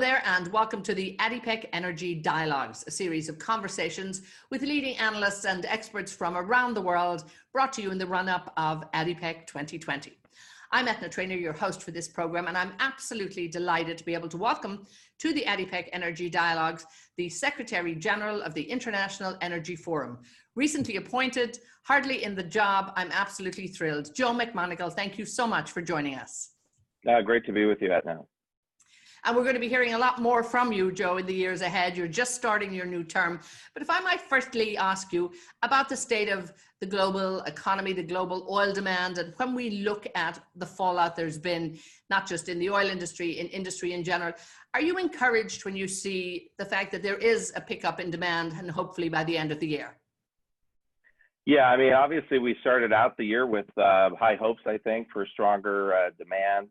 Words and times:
there, 0.00 0.22
and 0.24 0.50
welcome 0.50 0.82
to 0.82 0.94
the 0.94 1.14
ADIPEC 1.20 1.68
Energy 1.74 2.14
Dialogues, 2.14 2.84
a 2.86 2.90
series 2.90 3.28
of 3.28 3.38
conversations 3.38 4.22
with 4.48 4.62
leading 4.62 4.96
analysts 4.96 5.44
and 5.44 5.66
experts 5.66 6.10
from 6.10 6.38
around 6.38 6.72
the 6.72 6.80
world, 6.80 7.24
brought 7.52 7.70
to 7.74 7.82
you 7.82 7.90
in 7.90 7.98
the 7.98 8.06
run 8.06 8.26
up 8.26 8.50
of 8.56 8.90
ADIPEC 8.92 9.46
2020. 9.46 10.16
I'm 10.72 10.88
Etna 10.88 11.10
Trainer, 11.10 11.34
your 11.34 11.52
host 11.52 11.82
for 11.82 11.90
this 11.90 12.08
program, 12.08 12.48
and 12.48 12.56
I'm 12.56 12.72
absolutely 12.80 13.46
delighted 13.46 13.98
to 13.98 14.04
be 14.06 14.14
able 14.14 14.30
to 14.30 14.38
welcome 14.38 14.86
to 15.18 15.34
the 15.34 15.44
ADIPEC 15.44 15.90
Energy 15.92 16.30
Dialogues 16.30 16.86
the 17.18 17.28
Secretary 17.28 17.94
General 17.94 18.40
of 18.40 18.54
the 18.54 18.62
International 18.62 19.36
Energy 19.42 19.76
Forum. 19.76 20.16
Recently 20.54 20.96
appointed, 20.96 21.58
hardly 21.82 22.24
in 22.24 22.34
the 22.34 22.42
job, 22.42 22.94
I'm 22.96 23.10
absolutely 23.12 23.68
thrilled. 23.68 24.14
Joe 24.14 24.32
McMonigle, 24.32 24.90
thank 24.90 25.18
you 25.18 25.26
so 25.26 25.46
much 25.46 25.72
for 25.72 25.82
joining 25.82 26.14
us. 26.14 26.52
Uh, 27.06 27.20
great 27.20 27.44
to 27.44 27.52
be 27.52 27.66
with 27.66 27.82
you, 27.82 27.92
Etna. 27.92 28.20
And 29.24 29.36
we're 29.36 29.42
going 29.42 29.54
to 29.54 29.60
be 29.60 29.68
hearing 29.68 29.94
a 29.94 29.98
lot 29.98 30.20
more 30.20 30.42
from 30.42 30.72
you, 30.72 30.90
Joe, 30.92 31.18
in 31.18 31.26
the 31.26 31.34
years 31.34 31.60
ahead. 31.60 31.96
You're 31.96 32.08
just 32.08 32.34
starting 32.34 32.72
your 32.72 32.86
new 32.86 33.04
term. 33.04 33.40
But 33.74 33.82
if 33.82 33.90
I 33.90 34.00
might 34.00 34.20
firstly 34.20 34.76
ask 34.76 35.12
you 35.12 35.32
about 35.62 35.88
the 35.88 35.96
state 35.96 36.28
of 36.28 36.52
the 36.80 36.86
global 36.86 37.40
economy, 37.42 37.92
the 37.92 38.02
global 38.02 38.46
oil 38.50 38.72
demand, 38.72 39.18
and 39.18 39.34
when 39.36 39.54
we 39.54 39.82
look 39.82 40.06
at 40.14 40.40
the 40.56 40.64
fallout 40.64 41.16
there's 41.16 41.38
been, 41.38 41.78
not 42.08 42.26
just 42.26 42.48
in 42.48 42.58
the 42.58 42.70
oil 42.70 42.88
industry, 42.88 43.38
in 43.38 43.46
industry 43.48 43.92
in 43.92 44.02
general, 44.02 44.32
are 44.72 44.80
you 44.80 44.96
encouraged 44.96 45.64
when 45.64 45.76
you 45.76 45.86
see 45.86 46.50
the 46.58 46.64
fact 46.64 46.90
that 46.92 47.02
there 47.02 47.18
is 47.18 47.52
a 47.56 47.60
pickup 47.60 48.00
in 48.00 48.10
demand 48.10 48.52
and 48.52 48.70
hopefully 48.70 49.10
by 49.10 49.24
the 49.24 49.36
end 49.36 49.52
of 49.52 49.60
the 49.60 49.66
year? 49.66 49.96
Yeah, 51.44 51.64
I 51.64 51.76
mean, 51.76 51.92
obviously, 51.92 52.38
we 52.38 52.54
started 52.60 52.92
out 52.92 53.16
the 53.16 53.24
year 53.24 53.46
with 53.46 53.66
uh, 53.76 54.10
high 54.18 54.36
hopes, 54.36 54.60
I 54.66 54.78
think, 54.78 55.08
for 55.12 55.26
stronger 55.26 55.92
uh, 55.92 56.10
demand 56.16 56.68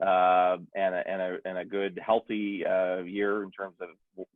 uh, 0.00 0.56
and, 0.74 0.94
a, 0.94 1.02
and, 1.06 1.22
a, 1.22 1.36
and 1.44 1.58
a 1.58 1.64
good, 1.64 1.98
healthy 2.04 2.64
uh, 2.66 2.98
year 2.98 3.42
in 3.42 3.50
terms 3.50 3.76
of 3.80 3.88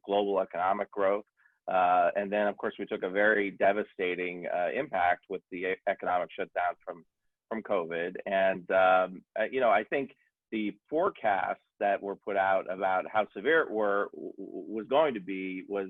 global 0.05 0.41
economic 0.41 0.91
growth. 0.91 1.25
Uh, 1.67 2.11
and 2.17 2.31
then, 2.31 2.47
of 2.47 2.57
course, 2.59 2.75
we 2.79 2.85
took 2.85 3.03
a 3.03 3.09
very 3.09 3.51
devastating 3.53 4.47
uh, 4.55 4.69
impact 4.75 5.25
with 5.31 5.41
the 5.51 5.75
economic 5.89 6.29
shutdown 6.37 6.75
from 6.85 7.05
from 7.49 7.63
COVID. 7.63 8.17
And 8.27 8.71
um, 8.71 9.23
uh, 9.39 9.45
you 9.51 9.61
know, 9.61 9.71
I 9.71 9.85
think 9.85 10.15
the 10.51 10.75
forecasts 10.91 11.61
that 11.81 12.03
were 12.03 12.17
put 12.17 12.37
out 12.37 12.71
about 12.71 13.05
how 13.11 13.27
severe 13.35 13.63
it 13.63 13.71
were 13.71 14.11
was 14.15 14.87
going 14.89 15.15
to 15.15 15.21
be 15.21 15.65
was 15.69 15.89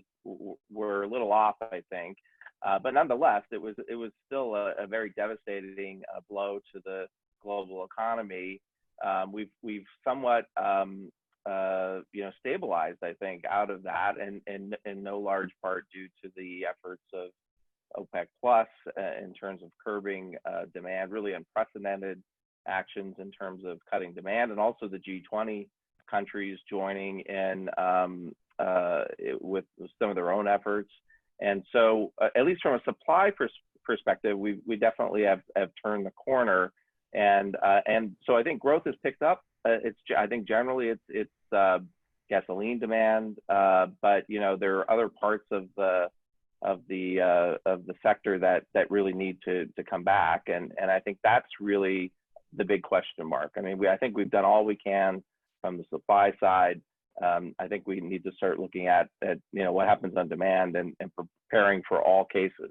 were 0.72 1.02
a 1.02 1.08
little 1.08 1.32
off, 1.32 1.56
I 1.60 1.82
think. 1.90 2.18
Uh, 2.64 2.78
but 2.78 2.94
nonetheless, 2.94 3.42
it 3.50 3.60
was 3.60 3.74
it 3.88 3.96
was 3.96 4.12
still 4.26 4.54
a, 4.54 4.74
a 4.78 4.86
very 4.86 5.12
devastating 5.16 6.02
blow 6.30 6.60
to 6.72 6.80
the 6.84 7.06
global 7.42 7.84
economy 7.84 8.60
um, 9.04 9.32
we've 9.32 9.50
we've 9.62 9.86
somewhat 10.04 10.46
um, 10.62 11.10
uh, 11.46 12.00
you 12.12 12.22
know 12.22 12.30
stabilized, 12.40 12.98
I 13.02 13.12
think, 13.14 13.44
out 13.50 13.70
of 13.70 13.82
that, 13.84 14.20
and 14.20 14.40
and 14.46 14.76
in 14.84 15.02
no 15.02 15.18
large 15.18 15.50
part 15.62 15.86
due 15.92 16.08
to 16.22 16.30
the 16.36 16.66
efforts 16.66 17.02
of 17.12 17.30
OPEC 17.96 18.26
Plus 18.40 18.68
uh, 18.98 19.22
in 19.22 19.32
terms 19.34 19.62
of 19.62 19.70
curbing 19.84 20.36
uh, 20.44 20.64
demand, 20.72 21.12
really 21.12 21.32
unprecedented 21.32 22.22
actions 22.66 23.16
in 23.18 23.30
terms 23.30 23.64
of 23.64 23.78
cutting 23.90 24.12
demand, 24.12 24.50
and 24.50 24.60
also 24.60 24.88
the 24.88 24.98
G20 24.98 25.68
countries 26.10 26.58
joining 26.68 27.20
in 27.20 27.68
um, 27.78 28.32
uh, 28.58 29.04
with, 29.40 29.64
some 29.98 30.10
of 30.10 30.14
their 30.14 30.32
own 30.32 30.46
efforts. 30.48 30.90
And 31.40 31.62
so, 31.72 32.12
uh, 32.20 32.28
at 32.36 32.46
least 32.46 32.62
from 32.62 32.74
a 32.74 32.82
supply 32.84 33.30
pers- 33.36 33.50
perspective, 33.84 34.38
we 34.38 34.60
we 34.66 34.76
definitely 34.76 35.22
have 35.22 35.40
have 35.56 35.70
turned 35.84 36.06
the 36.06 36.12
corner 36.12 36.72
and 37.14 37.56
uh, 37.62 37.80
and 37.86 38.16
so 38.26 38.36
I 38.36 38.42
think 38.42 38.60
growth 38.60 38.82
has 38.86 38.94
picked 39.02 39.22
up. 39.22 39.42
Uh, 39.64 39.78
it's 39.82 39.98
I 40.16 40.26
think 40.26 40.46
generally 40.46 40.88
it's 40.88 41.02
it's 41.08 41.30
uh, 41.52 41.78
gasoline 42.28 42.78
demand, 42.78 43.38
uh, 43.48 43.86
but 44.02 44.24
you 44.28 44.40
know 44.40 44.56
there 44.56 44.78
are 44.78 44.90
other 44.90 45.08
parts 45.08 45.46
of 45.50 45.68
the 45.76 46.08
of 46.62 46.80
the 46.88 47.20
uh, 47.20 47.70
of 47.70 47.86
the 47.86 47.94
sector 48.02 48.38
that 48.38 48.64
that 48.74 48.90
really 48.90 49.12
need 49.12 49.38
to 49.44 49.66
to 49.76 49.84
come 49.84 50.02
back, 50.02 50.44
and 50.48 50.72
and 50.80 50.90
I 50.90 51.00
think 51.00 51.18
that's 51.22 51.48
really 51.60 52.12
the 52.56 52.64
big 52.64 52.82
question 52.82 53.26
mark. 53.28 53.52
I 53.56 53.60
mean, 53.60 53.78
we 53.78 53.88
I 53.88 53.96
think 53.96 54.16
we've 54.16 54.30
done 54.30 54.44
all 54.44 54.64
we 54.64 54.76
can 54.76 55.22
from 55.60 55.78
the 55.78 55.84
supply 55.90 56.32
side. 56.40 56.80
Um, 57.22 57.54
I 57.60 57.68
think 57.68 57.86
we 57.86 58.00
need 58.00 58.24
to 58.24 58.32
start 58.32 58.58
looking 58.58 58.88
at, 58.88 59.08
at 59.22 59.38
you 59.52 59.62
know 59.62 59.72
what 59.72 59.86
happens 59.86 60.16
on 60.16 60.28
demand 60.28 60.76
and, 60.76 60.94
and 60.98 61.10
preparing 61.14 61.82
for 61.88 62.02
all 62.02 62.24
cases. 62.24 62.70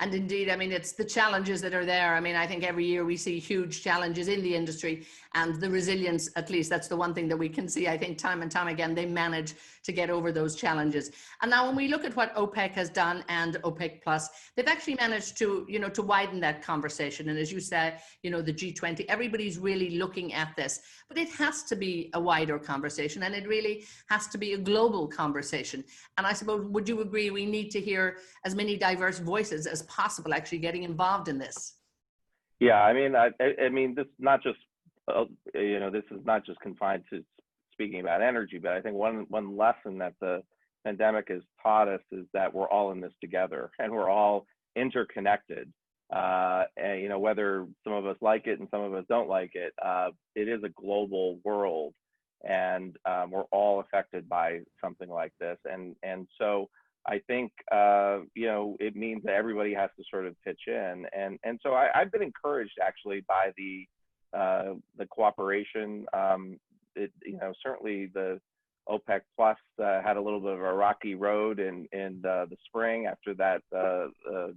And 0.00 0.14
indeed, 0.14 0.48
I 0.48 0.56
mean, 0.56 0.72
it's 0.72 0.92
the 0.92 1.04
challenges 1.04 1.60
that 1.60 1.74
are 1.74 1.84
there. 1.84 2.14
I 2.14 2.20
mean, 2.20 2.34
I 2.34 2.46
think 2.46 2.64
every 2.64 2.86
year 2.86 3.04
we 3.04 3.18
see 3.18 3.38
huge 3.38 3.82
challenges 3.82 4.28
in 4.28 4.42
the 4.42 4.56
industry 4.56 5.06
and 5.34 5.60
the 5.60 5.70
resilience, 5.70 6.30
at 6.36 6.48
least 6.48 6.70
that's 6.70 6.88
the 6.88 6.96
one 6.96 7.12
thing 7.12 7.28
that 7.28 7.36
we 7.36 7.50
can 7.50 7.68
see. 7.68 7.86
I 7.86 7.98
think 7.98 8.16
time 8.16 8.40
and 8.40 8.50
time 8.50 8.68
again, 8.68 8.94
they 8.94 9.04
manage 9.04 9.54
to 9.84 9.92
get 9.92 10.08
over 10.08 10.32
those 10.32 10.56
challenges. 10.56 11.10
And 11.42 11.50
now 11.50 11.66
when 11.66 11.76
we 11.76 11.86
look 11.88 12.04
at 12.04 12.16
what 12.16 12.34
OPEC 12.34 12.70
has 12.72 12.88
done 12.88 13.24
and 13.28 13.56
OPEC 13.62 14.02
plus, 14.02 14.28
they've 14.56 14.66
actually 14.66 14.94
managed 14.94 15.36
to, 15.38 15.66
you 15.68 15.78
know, 15.78 15.90
to 15.90 16.02
widen 16.02 16.40
that 16.40 16.62
conversation. 16.62 17.28
And 17.28 17.38
as 17.38 17.52
you 17.52 17.60
said, 17.60 18.00
you 18.22 18.30
know, 18.30 18.40
the 18.40 18.52
G20, 18.52 19.04
everybody's 19.08 19.58
really 19.58 19.98
looking 19.98 20.32
at 20.32 20.56
this, 20.56 20.80
but 21.08 21.18
it 21.18 21.28
has 21.32 21.62
to 21.64 21.76
be 21.76 22.10
a 22.14 22.20
wider 22.20 22.58
conversation 22.58 23.22
and 23.22 23.34
it 23.34 23.46
really 23.46 23.84
has 24.08 24.28
to 24.28 24.38
be 24.38 24.54
a 24.54 24.58
global 24.58 25.06
conversation. 25.06 25.84
And 26.16 26.26
I 26.26 26.32
suppose, 26.32 26.64
would 26.66 26.88
you 26.88 27.02
agree 27.02 27.30
we 27.30 27.46
need 27.46 27.70
to 27.72 27.80
hear 27.80 28.16
as 28.44 28.54
many 28.54 28.76
diverse 28.76 29.18
voices 29.18 29.66
as 29.66 29.82
possible 29.90 30.32
actually 30.32 30.58
getting 30.58 30.84
involved 30.84 31.28
in 31.28 31.36
this? 31.36 31.74
Yeah, 32.60 32.82
I 32.82 32.92
mean, 32.92 33.16
I, 33.16 33.30
I 33.62 33.68
mean, 33.70 33.94
this 33.94 34.06
not 34.18 34.42
just, 34.42 34.58
uh, 35.08 35.24
you 35.54 35.80
know, 35.80 35.90
this 35.90 36.04
is 36.10 36.20
not 36.24 36.46
just 36.46 36.60
confined 36.60 37.04
to 37.10 37.24
speaking 37.72 38.00
about 38.00 38.22
energy, 38.22 38.58
but 38.58 38.72
I 38.72 38.80
think 38.80 38.96
one 38.96 39.26
one 39.28 39.56
lesson 39.56 39.98
that 39.98 40.14
the 40.20 40.42
pandemic 40.84 41.28
has 41.28 41.42
taught 41.62 41.88
us 41.88 42.00
is 42.12 42.26
that 42.34 42.52
we're 42.52 42.68
all 42.68 42.92
in 42.92 43.00
this 43.00 43.12
together 43.20 43.70
and 43.78 43.92
we're 43.92 44.10
all 44.10 44.46
interconnected. 44.76 45.72
Uh, 46.14 46.64
and 46.76 47.00
you 47.00 47.08
know 47.08 47.20
whether 47.20 47.66
some 47.84 47.92
of 47.92 48.04
us 48.04 48.16
like 48.20 48.48
it 48.48 48.58
and 48.58 48.68
some 48.70 48.82
of 48.82 48.92
us 48.94 49.04
don't 49.08 49.28
like 49.28 49.52
it, 49.54 49.72
uh, 49.84 50.08
it 50.34 50.48
is 50.48 50.62
a 50.64 50.68
global 50.70 51.38
world, 51.44 51.94
and 52.42 52.96
um, 53.04 53.30
we're 53.30 53.44
all 53.52 53.80
affected 53.80 54.28
by 54.28 54.58
something 54.82 55.08
like 55.08 55.32
this. 55.38 55.56
And 55.64 55.94
and 56.02 56.26
so 56.36 56.68
I 57.06 57.20
think 57.26 57.52
uh, 57.72 58.20
you 58.34 58.46
know 58.46 58.76
it 58.80 58.94
means 58.96 59.22
that 59.24 59.34
everybody 59.34 59.74
has 59.74 59.90
to 59.96 60.04
sort 60.10 60.26
of 60.26 60.34
pitch 60.44 60.62
in. 60.66 61.06
And 61.16 61.38
and 61.44 61.58
so 61.62 61.74
I, 61.74 61.88
have 61.94 62.12
been 62.12 62.22
encouraged 62.22 62.78
actually 62.82 63.24
by 63.26 63.52
the 63.56 63.86
uh, 64.36 64.74
the 64.96 65.06
cooperation 65.06 66.06
um, 66.12 66.58
it, 66.96 67.12
you 67.24 67.38
know, 67.38 67.52
certainly 67.62 68.06
the 68.06 68.40
OPEC 68.88 69.20
Plus 69.36 69.56
uh, 69.82 70.02
had 70.02 70.16
a 70.16 70.20
little 70.20 70.40
bit 70.40 70.52
of 70.52 70.60
a 70.60 70.72
rocky 70.72 71.14
road 71.14 71.58
in 71.58 71.86
in 71.92 72.22
uh, 72.26 72.46
the 72.46 72.56
spring 72.66 73.06
after 73.06 73.34
that 73.34 73.62
uh, 73.76 74.08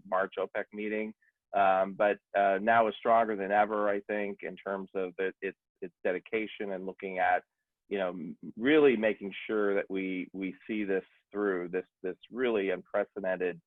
March 0.09 0.33
OPEC 0.39 0.65
meeting, 0.73 1.13
um, 1.53 1.95
but 1.97 2.17
uh, 2.37 2.57
now 2.61 2.87
is 2.87 2.95
stronger 2.97 3.35
than 3.35 3.51
ever. 3.51 3.89
I 3.89 3.99
think 4.01 4.39
in 4.41 4.55
terms 4.55 4.89
of 4.95 5.13
it, 5.19 5.35
its 5.41 5.57
its 5.81 5.93
dedication 6.03 6.71
and 6.71 6.85
looking 6.85 7.19
at 7.19 7.43
you 7.89 7.97
know 7.97 8.15
really 8.57 8.95
making 8.95 9.33
sure 9.45 9.75
that 9.75 9.85
we 9.89 10.29
we 10.33 10.55
see 10.67 10.83
this 10.83 11.03
through 11.33 11.69
this 11.69 11.85
this 12.03 12.15
really 12.31 12.69
unprecedented 12.69 13.59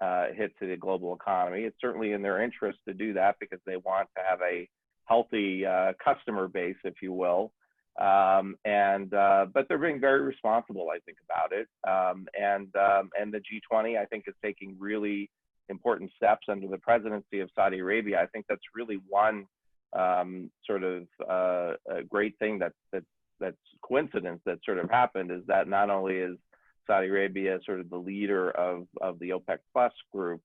uh, 0.00 0.26
hit 0.34 0.52
to 0.58 0.66
the 0.66 0.76
global 0.76 1.14
economy. 1.14 1.62
It's 1.62 1.76
certainly 1.80 2.12
in 2.12 2.22
their 2.22 2.42
interest 2.42 2.78
to 2.88 2.94
do 2.94 3.12
that 3.12 3.36
because 3.38 3.60
they 3.66 3.76
want 3.76 4.08
to 4.16 4.22
have 4.28 4.40
a 4.40 4.68
healthy 5.04 5.66
uh, 5.66 5.92
customer 6.02 6.48
base, 6.48 6.76
if 6.84 6.94
you 7.02 7.12
will. 7.12 7.52
Um, 8.00 8.56
and 8.64 9.12
uh, 9.14 9.46
but 9.52 9.66
they're 9.68 9.78
being 9.78 10.00
very 10.00 10.22
responsible, 10.22 10.88
I 10.90 10.98
think, 11.00 11.18
about 11.28 11.52
it. 11.52 11.68
Um, 11.88 12.26
and 12.34 12.74
um, 12.74 13.10
and 13.18 13.32
the 13.32 13.38
G20, 13.38 13.98
I 14.00 14.06
think, 14.06 14.24
is 14.26 14.34
taking 14.42 14.74
really 14.78 15.30
important 15.68 16.10
steps 16.16 16.46
under 16.48 16.66
the 16.66 16.78
presidency 16.78 17.40
of 17.40 17.50
Saudi 17.54 17.78
Arabia. 17.78 18.20
I 18.20 18.26
think 18.26 18.46
that's 18.48 18.62
really 18.74 18.98
one 19.08 19.46
um, 19.96 20.50
sort 20.66 20.82
of 20.82 21.06
uh, 21.28 21.74
great 22.08 22.36
thing 22.38 22.58
that 22.58 22.72
that 22.92 23.04
that's 23.38 23.56
coincidence 23.86 24.40
that 24.46 24.58
sort 24.64 24.78
of 24.78 24.90
happened 24.90 25.30
is 25.30 25.42
that 25.46 25.68
not 25.68 25.90
only 25.90 26.16
is 26.16 26.36
Saudi 26.86 27.08
Arabia 27.08 27.56
is 27.56 27.62
sort 27.64 27.80
of 27.80 27.90
the 27.90 27.96
leader 27.96 28.50
of 28.50 28.86
of 29.00 29.18
the 29.18 29.30
OPEC 29.30 29.58
Plus 29.72 29.92
group, 30.12 30.40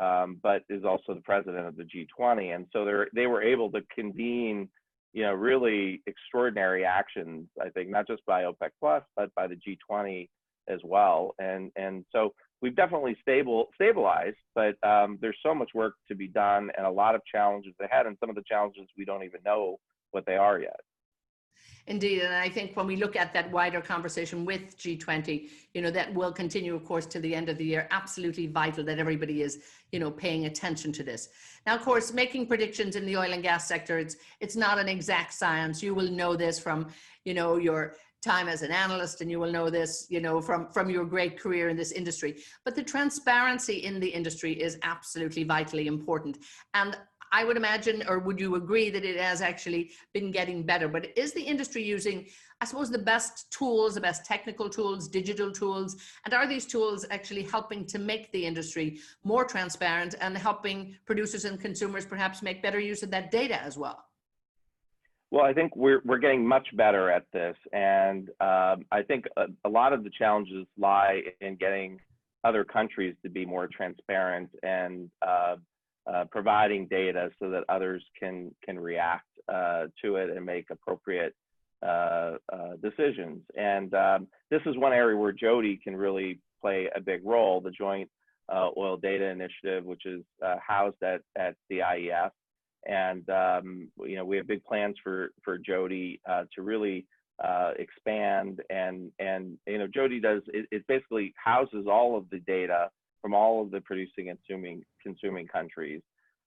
um, 0.00 0.38
but 0.42 0.62
is 0.68 0.84
also 0.84 1.14
the 1.14 1.20
president 1.20 1.66
of 1.66 1.76
the 1.76 1.84
G20, 1.84 2.54
and 2.54 2.66
so 2.72 2.84
they 3.14 3.26
were 3.26 3.42
able 3.42 3.70
to 3.72 3.80
convene 3.94 4.68
you 5.12 5.22
know, 5.22 5.32
really 5.32 6.02
extraordinary 6.06 6.84
actions, 6.84 7.46
I 7.60 7.68
think, 7.68 7.90
not 7.90 8.06
just 8.06 8.24
by 8.24 8.44
OPEC 8.44 8.70
Plus, 8.80 9.02
but 9.14 9.34
by 9.34 9.46
the 9.46 9.56
G20 9.56 10.28
as 10.68 10.80
well. 10.84 11.34
And, 11.38 11.70
and 11.76 12.04
so 12.12 12.32
we've 12.62 12.76
definitely 12.76 13.16
stable, 13.20 13.68
stabilized, 13.74 14.36
but 14.54 14.76
um, 14.86 15.18
there's 15.20 15.36
so 15.42 15.54
much 15.54 15.70
work 15.74 15.94
to 16.08 16.14
be 16.14 16.28
done 16.28 16.70
and 16.76 16.86
a 16.86 16.90
lot 16.90 17.14
of 17.14 17.20
challenges 17.30 17.74
ahead. 17.82 18.06
And 18.06 18.16
some 18.20 18.30
of 18.30 18.36
the 18.36 18.44
challenges 18.48 18.88
we 18.96 19.04
don't 19.04 19.24
even 19.24 19.40
know 19.44 19.78
what 20.12 20.24
they 20.24 20.36
are 20.36 20.58
yet. 20.58 20.80
Indeed, 21.88 22.22
and 22.22 22.34
I 22.34 22.48
think 22.48 22.76
when 22.76 22.86
we 22.86 22.94
look 22.96 23.16
at 23.16 23.32
that 23.34 23.50
wider 23.50 23.80
conversation 23.80 24.44
with 24.44 24.78
G20, 24.78 25.48
you 25.74 25.82
know, 25.82 25.90
that 25.90 26.14
will 26.14 26.32
continue, 26.32 26.76
of 26.76 26.84
course, 26.84 27.06
to 27.06 27.18
the 27.18 27.34
end 27.34 27.48
of 27.48 27.58
the 27.58 27.64
year. 27.64 27.88
Absolutely 27.90 28.46
vital 28.46 28.84
that 28.84 29.00
everybody 29.00 29.42
is, 29.42 29.58
you 29.90 29.98
know, 29.98 30.10
paying 30.10 30.46
attention 30.46 30.92
to 30.92 31.02
this. 31.02 31.28
Now, 31.66 31.74
of 31.74 31.82
course, 31.82 32.12
making 32.12 32.46
predictions 32.46 32.94
in 32.94 33.04
the 33.04 33.16
oil 33.16 33.32
and 33.32 33.42
gas 33.42 33.66
sector, 33.66 33.98
it's 33.98 34.16
it's 34.40 34.54
not 34.54 34.78
an 34.78 34.88
exact 34.88 35.34
science. 35.34 35.82
You 35.82 35.94
will 35.94 36.10
know 36.10 36.36
this 36.36 36.58
from, 36.58 36.86
you 37.24 37.34
know, 37.34 37.56
your 37.56 37.96
time 38.22 38.46
as 38.48 38.62
an 38.62 38.70
analyst 38.70 39.20
and 39.20 39.28
you 39.30 39.40
will 39.40 39.50
know 39.50 39.68
this 39.68 40.06
you 40.08 40.20
know 40.20 40.40
from 40.40 40.68
from 40.68 40.88
your 40.88 41.04
great 41.04 41.38
career 41.38 41.68
in 41.68 41.76
this 41.76 41.90
industry 41.90 42.36
but 42.64 42.76
the 42.76 42.82
transparency 42.82 43.78
in 43.78 43.98
the 43.98 44.08
industry 44.08 44.52
is 44.52 44.78
absolutely 44.84 45.42
vitally 45.42 45.88
important 45.88 46.38
and 46.74 46.96
i 47.32 47.44
would 47.44 47.56
imagine 47.56 48.02
or 48.08 48.18
would 48.18 48.38
you 48.38 48.54
agree 48.54 48.90
that 48.90 49.04
it 49.04 49.18
has 49.18 49.40
actually 49.40 49.90
been 50.12 50.30
getting 50.30 50.62
better? 50.62 50.88
But 50.88 51.16
is 51.16 51.32
the 51.32 51.42
industry 51.42 51.82
using 51.82 52.26
i 52.60 52.64
suppose 52.64 52.90
the 52.90 52.98
best 52.98 53.50
tools 53.50 53.94
the 53.94 54.00
best 54.00 54.24
technical 54.24 54.68
tools 54.68 55.08
digital 55.08 55.50
tools? 55.50 55.96
And 56.24 56.34
are 56.34 56.46
these 56.46 56.66
tools 56.66 57.04
actually 57.10 57.42
helping 57.42 57.86
to 57.86 57.98
make 57.98 58.30
the 58.32 58.44
industry 58.44 58.98
more 59.24 59.44
transparent 59.44 60.14
and 60.20 60.36
helping 60.36 60.96
producers 61.06 61.44
and 61.44 61.60
consumers 61.60 62.06
perhaps 62.06 62.42
make 62.42 62.62
better 62.62 62.80
use 62.80 63.02
of 63.02 63.10
that 63.10 63.30
data 63.30 63.60
as 63.60 63.76
well? 63.76 64.04
Well, 65.32 65.46
I 65.46 65.54
think 65.54 65.74
we're 65.74 66.02
we're 66.04 66.18
getting 66.18 66.46
much 66.46 66.68
better 66.76 67.10
at 67.10 67.24
this, 67.32 67.56
and 67.72 68.28
um, 68.40 68.84
I 68.92 69.00
think 69.06 69.24
a, 69.38 69.46
a, 69.64 69.68
lot 69.68 69.94
of 69.94 70.04
the 70.04 70.10
challenges 70.10 70.66
lie 70.76 71.22
in 71.40 71.56
getting 71.56 71.98
other 72.44 72.64
countries 72.64 73.14
to 73.22 73.30
be 73.30 73.46
more 73.46 73.66
transparent 73.66 74.50
and 74.62 75.10
uh, 75.26 75.56
uh, 76.06 76.24
providing 76.30 76.86
data 76.86 77.30
so 77.38 77.50
that 77.50 77.64
others 77.68 78.04
can 78.18 78.54
can 78.64 78.78
react 78.78 79.26
uh, 79.48 79.86
to 80.02 80.16
it 80.16 80.30
and 80.30 80.44
make 80.44 80.70
appropriate 80.70 81.34
uh, 81.82 82.36
uh, 82.52 82.76
decisions. 82.82 83.40
And 83.56 83.92
um, 83.94 84.28
this 84.50 84.62
is 84.66 84.76
one 84.76 84.92
area 84.92 85.16
where 85.16 85.32
JODI 85.32 85.82
can 85.82 85.96
really 85.96 86.38
play 86.60 86.88
a 86.94 87.00
big 87.00 87.24
role. 87.24 87.60
The 87.60 87.70
Joint 87.70 88.08
uh, 88.48 88.70
Oil 88.76 88.96
Data 88.96 89.26
Initiative, 89.26 89.84
which 89.84 90.06
is 90.06 90.22
housed 90.60 91.02
at 91.02 91.22
at 91.36 91.56
the 91.68 91.78
IEF 91.78 92.30
and 92.86 93.28
um, 93.30 93.88
you 94.04 94.16
know 94.16 94.24
we 94.24 94.36
have 94.36 94.46
big 94.46 94.64
plans 94.64 94.96
for 95.02 95.30
for 95.44 95.58
JODI 95.58 96.20
uh, 96.28 96.44
to 96.54 96.62
really 96.62 97.06
uh, 97.42 97.72
expand 97.78 98.60
and 98.70 99.10
and 99.18 99.58
you 99.66 99.78
know 99.78 99.86
JODI 99.86 100.20
does 100.20 100.42
it, 100.48 100.66
it, 100.70 100.86
basically 100.86 101.34
houses 101.42 101.86
all 101.90 102.16
of 102.16 102.28
the 102.30 102.38
data 102.40 102.90
from 103.22 103.34
all 103.34 103.62
of 103.62 103.70
the 103.70 103.80
producing 103.80 104.28
and 104.28 104.38
consuming 104.46 104.84
consuming 105.02 105.46
countries. 105.46 106.02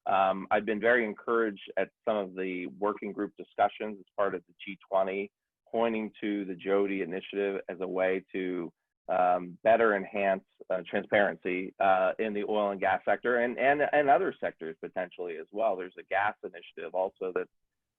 Um, 0.06 0.46
I've 0.52 0.66
been 0.66 0.80
very 0.80 1.04
encouraged 1.04 1.72
at 1.78 1.90
some 2.08 2.18
of 2.18 2.36
the 2.36 2.68
working 2.80 3.12
group 3.12 3.32
discussions 3.38 3.98
as 4.00 4.06
part 4.16 4.36
of 4.36 4.44
the 4.48 4.78
G20, 4.94 5.32
pointing 5.72 6.12
to 6.22 6.46
the 6.46 6.54
JODI 6.54 7.02
initiative 7.02 7.62
as 7.70 7.78
a 7.82 7.88
way 7.88 8.24
to 8.34 8.72
um, 9.10 9.58
better 9.64 9.96
enhance 9.96 10.44
uh, 10.70 10.82
transparency 10.90 11.74
uh, 11.80 12.12
in 12.20 12.34
the 12.34 12.44
oil 12.44 12.72
and 12.72 12.80
gas 12.80 13.02
sector 13.06 13.38
and, 13.38 13.58
and, 13.58 13.82
and 13.94 14.10
other 14.10 14.34
sectors 14.40 14.76
potentially 14.82 15.38
as 15.40 15.48
well. 15.52 15.76
There's 15.76 15.94
a 16.00 16.04
gas 16.04 16.34
initiative 16.44 16.94
also 16.94 17.32
that's 17.34 17.50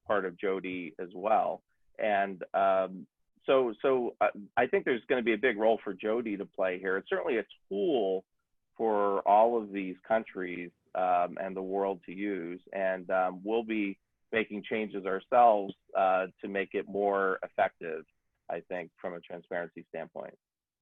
part 0.07 0.25
of 0.25 0.37
JODI 0.37 0.95
as 1.01 1.09
well. 1.15 1.63
And 1.99 2.43
um, 2.55 3.07
so, 3.47 3.73
so 3.83 4.15
uh, 4.21 4.29
I 4.57 4.67
think 4.67 4.85
there's 4.85 5.03
going 5.09 5.21
to 5.21 5.25
be 5.25 5.35
a 5.35 5.39
big 5.39 5.59
role 5.59 5.79
for 5.83 5.95
JODI 5.95 6.39
to 6.39 6.45
play 6.45 6.79
here. 6.79 6.97
It's 6.97 7.09
certainly 7.09 7.39
a 7.39 7.45
tool 7.69 8.25
for 8.77 9.21
all 9.29 9.61
of 9.61 9.73
these 9.73 9.97
countries 10.07 10.71
um, 10.95 11.37
and 11.41 11.57
the 11.57 11.63
world 11.63 12.01
to 12.07 12.13
use. 12.13 12.61
And 12.73 13.11
um, 13.11 13.41
we'll 13.45 13.65
be 13.65 13.99
making 14.33 14.63
changes 14.69 15.07
ourselves 15.07 15.75
uh, 15.97 16.27
to 16.43 16.49
make 16.49 16.71
it 16.73 16.87
more 16.89 17.39
effective, 17.43 18.05
I 18.51 18.61
think, 18.69 18.91
from 19.01 19.15
a 19.15 19.21
transparency 19.21 19.85
standpoint. 19.89 20.35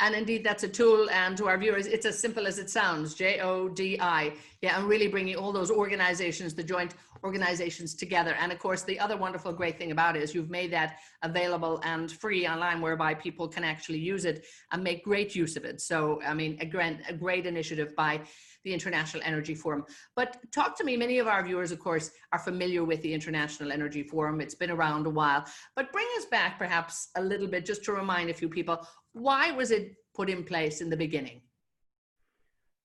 And 0.04 0.14
indeed, 0.14 0.44
that's 0.44 0.64
a 0.64 0.68
tool. 0.68 1.08
And 1.08 1.34
to 1.38 1.46
our 1.46 1.56
viewers, 1.56 1.86
it's 1.86 2.04
as 2.04 2.18
simple 2.18 2.46
as 2.46 2.58
it 2.58 2.68
sounds 2.68 3.14
J 3.14 3.40
O 3.40 3.70
D 3.70 3.98
I. 3.98 4.34
Yeah, 4.60 4.78
and 4.78 4.86
really 4.86 5.08
bringing 5.08 5.36
all 5.36 5.50
those 5.50 5.70
organizations, 5.70 6.52
the 6.52 6.62
joint 6.62 6.92
organizations 7.22 7.94
together. 7.94 8.34
And 8.38 8.52
of 8.52 8.58
course, 8.58 8.82
the 8.82 9.00
other 9.00 9.16
wonderful, 9.16 9.50
great 9.54 9.78
thing 9.78 9.92
about 9.92 10.14
it 10.14 10.22
is 10.22 10.34
you've 10.34 10.50
made 10.50 10.70
that 10.72 10.98
available 11.22 11.80
and 11.84 12.12
free 12.12 12.46
online, 12.46 12.82
whereby 12.82 13.14
people 13.14 13.48
can 13.48 13.64
actually 13.64 13.98
use 13.98 14.26
it 14.26 14.44
and 14.72 14.84
make 14.84 15.04
great 15.04 15.34
use 15.34 15.56
of 15.56 15.64
it. 15.64 15.80
So, 15.80 16.20
I 16.22 16.34
mean, 16.34 16.58
a 16.60 16.66
great, 16.66 16.98
a 17.08 17.14
great 17.14 17.46
initiative 17.46 17.96
by 17.96 18.20
the 18.64 18.74
International 18.74 19.22
Energy 19.24 19.54
Forum. 19.54 19.84
But 20.16 20.36
talk 20.52 20.76
to 20.78 20.84
me, 20.84 20.98
many 20.98 21.18
of 21.18 21.28
our 21.28 21.42
viewers, 21.42 21.72
of 21.72 21.78
course, 21.78 22.10
are 22.32 22.38
familiar 22.38 22.84
with 22.84 23.00
the 23.00 23.12
International 23.14 23.72
Energy 23.72 24.02
Forum. 24.02 24.42
It's 24.42 24.54
been 24.54 24.70
around 24.70 25.06
a 25.06 25.10
while. 25.10 25.46
But 25.76 25.92
bring 25.92 26.06
us 26.18 26.26
back 26.26 26.58
perhaps 26.58 27.08
a 27.16 27.22
little 27.22 27.46
bit 27.46 27.64
just 27.64 27.84
to 27.84 27.92
remind 27.92 28.28
a 28.28 28.34
few 28.34 28.50
people 28.50 28.86
why 29.14 29.52
was 29.52 29.70
it 29.70 29.96
put 30.14 30.28
in 30.28 30.44
place 30.44 30.80
in 30.80 30.90
the 30.90 30.96
beginning? 30.96 31.40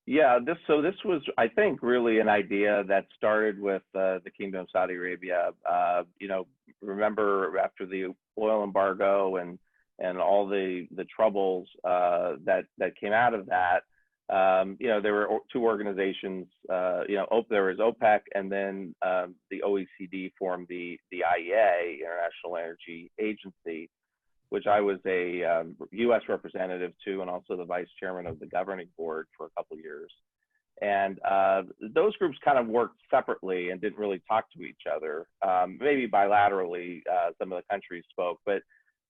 Yeah, 0.06 0.38
this 0.44 0.56
so 0.66 0.82
this 0.82 0.94
was 1.04 1.22
I 1.38 1.46
think 1.46 1.82
really 1.82 2.18
an 2.18 2.28
idea 2.28 2.82
that 2.88 3.06
started 3.16 3.60
with 3.60 3.82
uh, 3.94 4.18
the 4.24 4.30
Kingdom 4.36 4.62
of 4.62 4.68
Saudi 4.72 4.94
Arabia. 4.94 5.50
Uh, 5.70 6.02
you 6.18 6.26
know, 6.26 6.46
remember 6.80 7.58
after 7.58 7.86
the 7.86 8.14
oil 8.38 8.64
embargo 8.64 9.36
and 9.36 9.58
and 9.98 10.18
all 10.18 10.48
the 10.48 10.88
the 10.96 11.04
troubles 11.04 11.68
uh, 11.84 12.36
that 12.44 12.64
that 12.78 12.96
came 12.96 13.12
out 13.12 13.34
of 13.34 13.46
that. 13.46 13.82
Um, 14.30 14.76
you 14.78 14.88
know, 14.88 15.00
there 15.00 15.14
were 15.14 15.28
two 15.52 15.64
organizations. 15.64 16.46
Uh, 16.72 17.02
you 17.08 17.16
know, 17.16 17.44
there 17.50 17.64
was 17.64 17.78
OPEC, 17.78 18.20
and 18.34 18.50
then 18.50 18.94
um, 19.02 19.34
the 19.50 19.62
OECD 19.64 20.32
formed 20.38 20.66
the 20.68 20.98
the 21.12 21.18
IEA, 21.18 22.00
International 22.00 22.56
Energy 22.56 23.10
Agency, 23.20 23.90
which 24.50 24.66
I 24.66 24.80
was 24.80 24.98
a 25.06 25.42
um, 25.44 25.76
U.S. 25.92 26.22
representative 26.28 26.92
to, 27.06 27.20
and 27.22 27.30
also 27.30 27.56
the 27.56 27.64
vice 27.64 27.88
chairman 27.98 28.26
of 28.26 28.38
the 28.38 28.46
governing 28.46 28.88
board 28.96 29.26
for 29.36 29.46
a 29.46 29.50
couple 29.56 29.78
years. 29.78 30.12
And 30.82 31.20
uh, 31.24 31.62
those 31.94 32.16
groups 32.16 32.38
kind 32.44 32.58
of 32.58 32.66
worked 32.66 33.00
separately 33.10 33.70
and 33.70 33.80
didn't 33.80 33.98
really 33.98 34.22
talk 34.28 34.46
to 34.52 34.62
each 34.62 34.82
other. 34.92 35.26
Um, 35.46 35.78
maybe 35.80 36.08
bilaterally, 36.08 37.02
uh, 37.10 37.30
some 37.38 37.52
of 37.52 37.58
the 37.58 37.64
countries 37.70 38.04
spoke, 38.10 38.40
but 38.46 38.62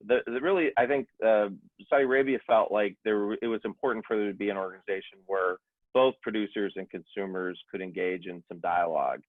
the, 0.06 0.19
the 0.26 0.40
really, 0.40 0.70
I 0.76 0.87
think 0.87 1.08
uh, 1.25 1.48
Saudi 1.88 2.04
Arabia 2.04 2.38
felt 2.46 2.72
like 2.72 2.96
there 3.04 3.32
it 3.34 3.46
was 3.46 3.60
important 3.64 4.04
for 4.06 4.16
there 4.16 4.28
to 4.28 4.34
be 4.34 4.48
an 4.48 4.56
organization 4.56 5.19
where 5.26 5.56
both 5.92 6.14
producers 6.22 6.72
and 6.76 6.88
consumers 6.90 7.60
could 7.70 7.81
engage 7.81 8.26
in 8.26 8.42
some 8.48 8.60
dialogue. 8.60 9.20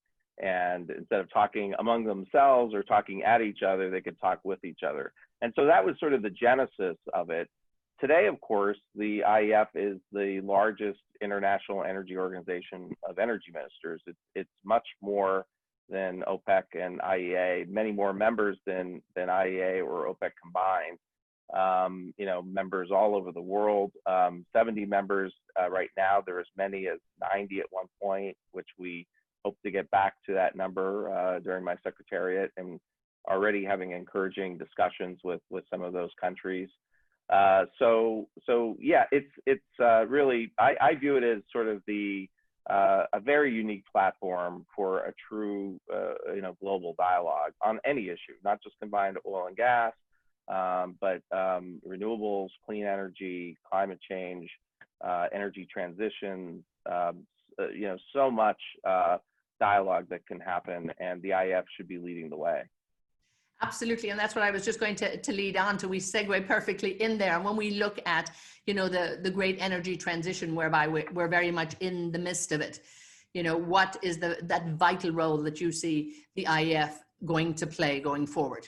And 0.41 0.89
instead 0.89 1.19
of 1.19 1.31
talking 1.31 1.75
among 1.77 2.03
themselves 2.03 2.73
or 2.73 2.81
talking 2.81 3.23
at 3.23 3.41
each 3.41 3.61
other, 3.61 3.91
they 3.91 4.01
could 4.01 4.19
talk 4.19 4.39
with 4.43 4.63
each 4.65 4.79
other. 4.87 5.13
And 5.41 5.53
so 5.55 5.65
that 5.65 5.85
was 5.85 5.95
sort 5.99 6.13
of 6.13 6.23
the 6.23 6.31
genesis 6.31 6.97
of 7.13 7.29
it. 7.29 7.47
Today, 7.99 8.25
of 8.25 8.41
course, 8.41 8.77
the 8.95 9.21
IEF 9.27 9.67
is 9.75 9.99
the 10.11 10.41
largest 10.43 10.99
international 11.21 11.83
energy 11.83 12.17
organization 12.17 12.89
of 13.07 13.19
energy 13.19 13.51
ministers. 13.53 14.01
It's, 14.07 14.17
it's 14.33 14.49
much 14.65 14.85
more 15.03 15.45
than 15.87 16.23
OPEC 16.27 16.63
and 16.73 16.99
IEA, 17.01 17.69
many 17.69 17.91
more 17.91 18.11
members 18.11 18.57
than, 18.65 19.03
than 19.15 19.27
IEA 19.27 19.85
or 19.85 20.07
OPEC 20.07 20.31
combined. 20.41 20.97
Um, 21.55 22.13
you 22.17 22.25
know, 22.25 22.41
members 22.41 22.89
all 22.91 23.13
over 23.13 23.31
the 23.31 23.41
world, 23.41 23.91
um, 24.05 24.45
70 24.53 24.85
members 24.85 25.33
uh, 25.61 25.69
right 25.69 25.89
now. 25.97 26.23
There 26.25 26.37
are 26.37 26.39
as 26.39 26.45
many 26.55 26.87
as 26.87 26.97
90 27.35 27.59
at 27.59 27.65
one 27.71 27.87
point, 28.01 28.37
which 28.53 28.69
we 28.79 29.05
hope 29.43 29.57
to 29.63 29.71
get 29.71 29.89
back 29.91 30.13
to 30.27 30.33
that 30.33 30.55
number 30.55 31.09
uh, 31.09 31.39
during 31.39 31.63
my 31.63 31.75
secretariat. 31.83 32.51
And 32.57 32.79
already 33.29 33.63
having 33.63 33.91
encouraging 33.91 34.57
discussions 34.57 35.19
with 35.23 35.41
with 35.49 35.63
some 35.69 35.81
of 35.81 35.93
those 35.93 36.09
countries. 36.19 36.69
Uh, 37.29 37.65
so 37.79 38.27
so 38.45 38.75
yeah, 38.79 39.05
it's 39.11 39.31
it's 39.45 39.61
uh, 39.79 40.05
really 40.07 40.51
I, 40.59 40.75
I, 40.81 40.95
view 40.95 41.17
it 41.17 41.23
as 41.23 41.41
sort 41.51 41.67
of 41.67 41.81
the 41.87 42.27
uh, 42.69 43.05
a 43.13 43.19
very 43.19 43.53
unique 43.53 43.83
platform 43.91 44.65
for 44.75 45.05
a 45.05 45.13
true 45.29 45.79
uh, 45.93 46.33
you 46.33 46.41
know 46.41 46.57
global 46.59 46.93
dialogue 46.97 47.53
on 47.63 47.79
any 47.85 48.07
issue, 48.09 48.35
not 48.43 48.61
just 48.61 48.75
combined 48.79 49.17
oil 49.25 49.47
and 49.47 49.55
gas, 49.55 49.93
um, 50.49 50.95
but 50.99 51.21
um, 51.35 51.79
renewables, 51.87 52.49
clean 52.65 52.83
energy, 52.83 53.57
climate 53.69 53.99
change, 54.09 54.49
uh, 55.05 55.27
energy 55.33 55.67
transition. 55.71 56.63
Um, 56.85 57.25
uh, 57.59 57.69
you 57.69 57.81
know, 57.81 57.97
so 58.13 58.31
much 58.31 58.59
dialogue 59.61 60.07
that 60.09 60.25
can 60.27 60.39
happen, 60.39 60.91
and 60.99 61.21
the 61.21 61.29
IEF 61.29 61.63
should 61.73 61.87
be 61.87 61.97
leading 61.97 62.29
the 62.29 62.41
way. 62.47 62.63
Absolutely, 63.61 64.09
and 64.09 64.19
that's 64.19 64.33
what 64.35 64.43
I 64.43 64.49
was 64.49 64.65
just 64.65 64.79
going 64.79 64.95
to, 64.95 65.17
to 65.17 65.31
lead 65.31 65.55
on 65.55 65.77
to. 65.77 65.87
We 65.87 65.99
segue 65.99 66.47
perfectly 66.47 66.99
in 67.05 67.17
there. 67.19 67.35
And 67.35 67.45
when 67.45 67.55
we 67.55 67.69
look 67.83 67.99
at, 68.07 68.31
you 68.65 68.73
know, 68.73 68.87
the, 68.89 69.19
the 69.21 69.29
great 69.29 69.57
energy 69.61 69.95
transition 69.95 70.55
whereby 70.55 70.87
we're, 70.87 71.09
we're 71.13 71.27
very 71.27 71.51
much 71.51 71.75
in 71.79 72.11
the 72.11 72.17
midst 72.17 72.51
of 72.51 72.59
it, 72.59 72.79
you 73.35 73.43
know, 73.43 73.55
what 73.55 73.97
is 74.01 74.17
the 74.17 74.31
that 74.43 74.63
vital 74.85 75.11
role 75.11 75.37
that 75.43 75.61
you 75.61 75.71
see 75.71 75.95
the 76.35 76.45
IEF 76.45 76.93
going 77.23 77.53
to 77.61 77.67
play 77.67 77.99
going 77.99 78.25
forward? 78.25 78.67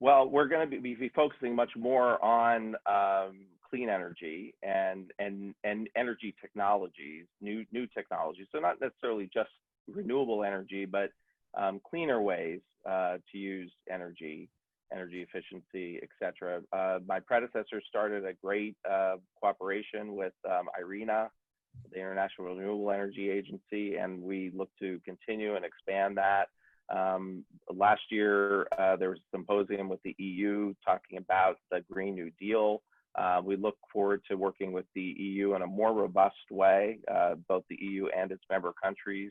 Well, 0.00 0.28
we're 0.28 0.48
going 0.48 0.68
to 0.70 0.80
be, 0.80 0.94
be 0.94 1.08
focusing 1.08 1.56
much 1.56 1.72
more 1.76 2.22
on 2.22 2.76
um, 2.86 3.46
clean 3.74 3.88
energy 3.88 4.54
and 4.62 5.10
and 5.18 5.54
and 5.64 5.88
energy 5.96 6.34
technologies, 6.40 7.26
new 7.40 7.64
new 7.72 7.86
technologies. 7.88 8.46
So 8.52 8.60
not 8.60 8.80
necessarily 8.80 9.28
just 9.34 9.50
renewable 9.88 10.44
energy, 10.44 10.84
but 10.84 11.10
um, 11.58 11.80
cleaner 11.88 12.22
ways 12.22 12.60
uh, 12.88 13.16
to 13.32 13.38
use 13.38 13.72
energy, 13.90 14.48
energy 14.92 15.26
efficiency, 15.26 16.00
etc. 16.02 16.62
Uh, 16.72 17.00
my 17.06 17.18
predecessor 17.18 17.82
started 17.88 18.24
a 18.24 18.32
great 18.34 18.76
uh, 18.88 19.16
cooperation 19.40 20.14
with 20.14 20.34
um, 20.48 20.68
IRENA, 20.78 21.28
the 21.90 21.98
International 21.98 22.54
Renewable 22.54 22.92
Energy 22.92 23.28
Agency, 23.28 23.96
and 23.96 24.22
we 24.22 24.52
look 24.54 24.70
to 24.80 25.00
continue 25.04 25.56
and 25.56 25.64
expand 25.64 26.16
that. 26.16 26.48
Um, 26.94 27.44
last 27.74 28.02
year, 28.10 28.68
uh, 28.78 28.94
there 28.96 29.10
was 29.10 29.18
a 29.18 29.36
symposium 29.36 29.88
with 29.88 30.02
the 30.04 30.14
EU 30.18 30.74
talking 30.84 31.18
about 31.18 31.56
the 31.72 31.82
Green 31.90 32.14
New 32.14 32.30
Deal. 32.38 32.82
Uh, 33.16 33.40
we 33.44 33.56
look 33.56 33.76
forward 33.92 34.22
to 34.28 34.36
working 34.36 34.72
with 34.72 34.86
the 34.94 35.02
EU 35.02 35.54
in 35.54 35.62
a 35.62 35.66
more 35.66 35.92
robust 35.92 36.50
way, 36.50 36.98
uh, 37.12 37.34
both 37.48 37.62
the 37.70 37.78
EU 37.80 38.08
and 38.16 38.32
its 38.32 38.42
member 38.50 38.72
countries. 38.82 39.30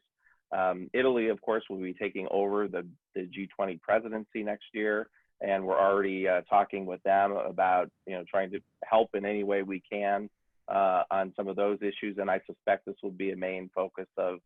Um, 0.56 0.90
Italy, 0.94 1.30
of 1.30 1.42
course, 1.42 1.64
will 1.70 1.82
be 1.82 1.94
taking 1.94 2.28
over 2.32 2.68
the, 2.68 2.86
the 3.16 3.28
G20 3.28 3.82
presidency 3.82 4.44
next 4.44 4.66
year, 4.74 5.10
and 5.42 5.66
we're 5.66 5.80
already 5.80 6.28
uh, 6.28 6.42
talking 6.50 6.86
with 6.86 7.02
them 7.04 7.32
about, 7.32 7.90
you 8.06 8.14
know, 8.14 8.24
trying 8.30 8.52
to 8.52 8.60
help 8.86 9.10
in 9.16 9.26
any 9.26 9.44
way 9.44 9.64
we 9.64 9.82
can 9.92 10.30
uh, 10.70 11.04
on 11.12 11.34
some 11.36 11.48
of 11.48 11.56
those 11.56 11.80
issues. 11.82 12.18
And 12.20 12.30
I 12.30 12.40
suspect 12.46 12.86
this 12.86 12.96
will 13.04 13.12
be 13.12 13.32
a 13.32 13.36
main 13.36 13.70
focus 13.74 14.08
of, 14.18 14.40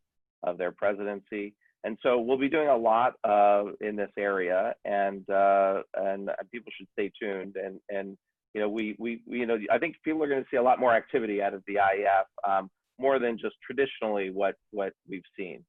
of 0.43 0.57
their 0.57 0.71
presidency. 0.71 1.53
And 1.83 1.97
so 2.01 2.19
we'll 2.19 2.39
be 2.39 2.49
doing 2.49 2.69
a 2.69 2.75
lot 2.75 3.13
uh, 3.23 3.65
in 3.81 3.95
this 3.95 4.09
area, 4.17 4.73
and 4.83 5.29
uh, 5.29 5.83
and 5.93 6.29
people 6.51 6.71
should 6.75 6.87
stay 6.93 7.11
tuned. 7.21 7.55
And 7.55 7.79
and 7.89 8.17
you 8.57 8.63
know, 8.63 8.69
we 8.69 8.95
we, 8.97 9.21
we 9.27 9.41
you 9.41 9.45
know, 9.45 9.59
I 9.71 9.77
think 9.77 9.97
people 10.03 10.23
are 10.23 10.27
going 10.27 10.41
to 10.41 10.49
see 10.49 10.57
a 10.57 10.63
lot 10.63 10.79
more 10.79 10.91
activity 10.91 11.43
out 11.43 11.53
of 11.53 11.61
the 11.67 11.75
IEF, 11.75 12.25
um, 12.51 12.71
more 12.97 13.19
than 13.19 13.37
just 13.37 13.55
traditionally 13.63 14.31
what 14.31 14.55
what 14.71 14.93
we've 15.07 15.29
seen 15.37 15.63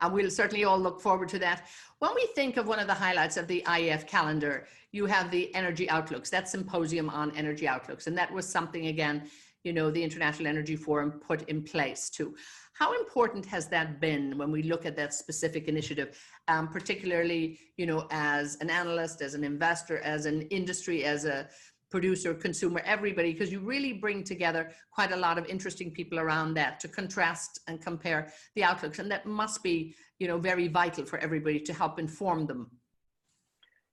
and 0.00 0.12
we'll 0.12 0.30
certainly 0.30 0.62
all 0.62 0.78
look 0.78 1.00
forward 1.00 1.28
to 1.28 1.40
that. 1.40 1.66
When 1.98 2.14
we 2.14 2.28
think 2.36 2.56
of 2.56 2.68
one 2.68 2.78
of 2.78 2.86
the 2.86 2.94
highlights 2.94 3.36
of 3.36 3.48
the 3.48 3.64
IEF 3.66 4.06
calendar, 4.06 4.68
you 4.92 5.06
have 5.06 5.28
the 5.32 5.52
Energy 5.56 5.90
Outlooks, 5.90 6.30
that 6.30 6.48
symposium 6.48 7.10
on 7.10 7.36
energy 7.36 7.66
outlooks. 7.66 8.06
And 8.06 8.16
that 8.16 8.32
was 8.32 8.46
something, 8.46 8.86
again, 8.86 9.28
you 9.64 9.72
know, 9.72 9.90
the 9.90 10.04
International 10.04 10.46
Energy 10.46 10.76
Forum 10.76 11.10
put 11.10 11.42
in 11.48 11.64
place 11.64 12.10
too. 12.10 12.36
How 12.74 12.96
important 12.96 13.44
has 13.46 13.66
that 13.68 14.00
been 14.00 14.38
when 14.38 14.52
we 14.52 14.62
look 14.62 14.86
at 14.86 14.94
that 14.96 15.12
specific 15.12 15.66
initiative, 15.66 16.16
um, 16.46 16.68
particularly, 16.68 17.58
you 17.76 17.86
know, 17.86 18.06
as 18.12 18.56
an 18.60 18.70
analyst, 18.70 19.20
as 19.20 19.34
an 19.34 19.42
investor, 19.42 19.98
as 19.98 20.26
an 20.26 20.42
industry, 20.42 21.04
as 21.04 21.24
a 21.24 21.48
producer, 21.90 22.34
consumer, 22.34 22.80
everybody, 22.84 23.32
because 23.32 23.50
you 23.50 23.60
really 23.60 23.92
bring 23.92 24.22
together 24.22 24.70
quite 24.90 25.12
a 25.12 25.16
lot 25.16 25.38
of 25.38 25.46
interesting 25.46 25.90
people 25.90 26.18
around 26.18 26.54
that 26.54 26.80
to 26.80 26.88
contrast 26.88 27.60
and 27.66 27.80
compare 27.80 28.32
the 28.54 28.64
outlooks. 28.64 28.98
And 28.98 29.10
that 29.10 29.26
must 29.26 29.62
be, 29.62 29.94
you 30.18 30.28
know, 30.28 30.38
very 30.38 30.68
vital 30.68 31.04
for 31.04 31.18
everybody 31.18 31.60
to 31.60 31.72
help 31.72 31.98
inform 31.98 32.46
them. 32.46 32.70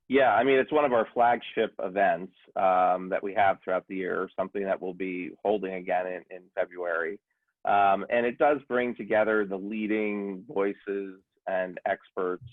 Yeah, 0.08 0.36
I 0.36 0.44
mean, 0.44 0.60
it's 0.60 0.72
one 0.72 0.86
of 0.86 0.94
our 0.94 1.08
flagship 1.14 1.74
events 1.82 2.34
um, 2.56 3.10
that 3.10 3.24
we 3.24 3.34
have 3.34 3.58
throughout 3.64 3.86
the 3.88 3.96
year, 3.96 4.30
something 4.38 4.64
that 4.64 4.80
we'll 4.80 4.94
be 4.94 5.32
holding 5.44 5.74
again 5.74 6.06
in, 6.06 6.22
in 6.30 6.44
February. 6.54 7.20
Um, 7.66 8.06
and 8.12 8.26
it 8.26 8.38
does 8.38 8.60
bring 8.68 8.96
together 8.96 9.46
the 9.46 9.58
leading 9.58 10.44
voices 10.48 11.20
and 11.48 11.80
experts 11.88 12.44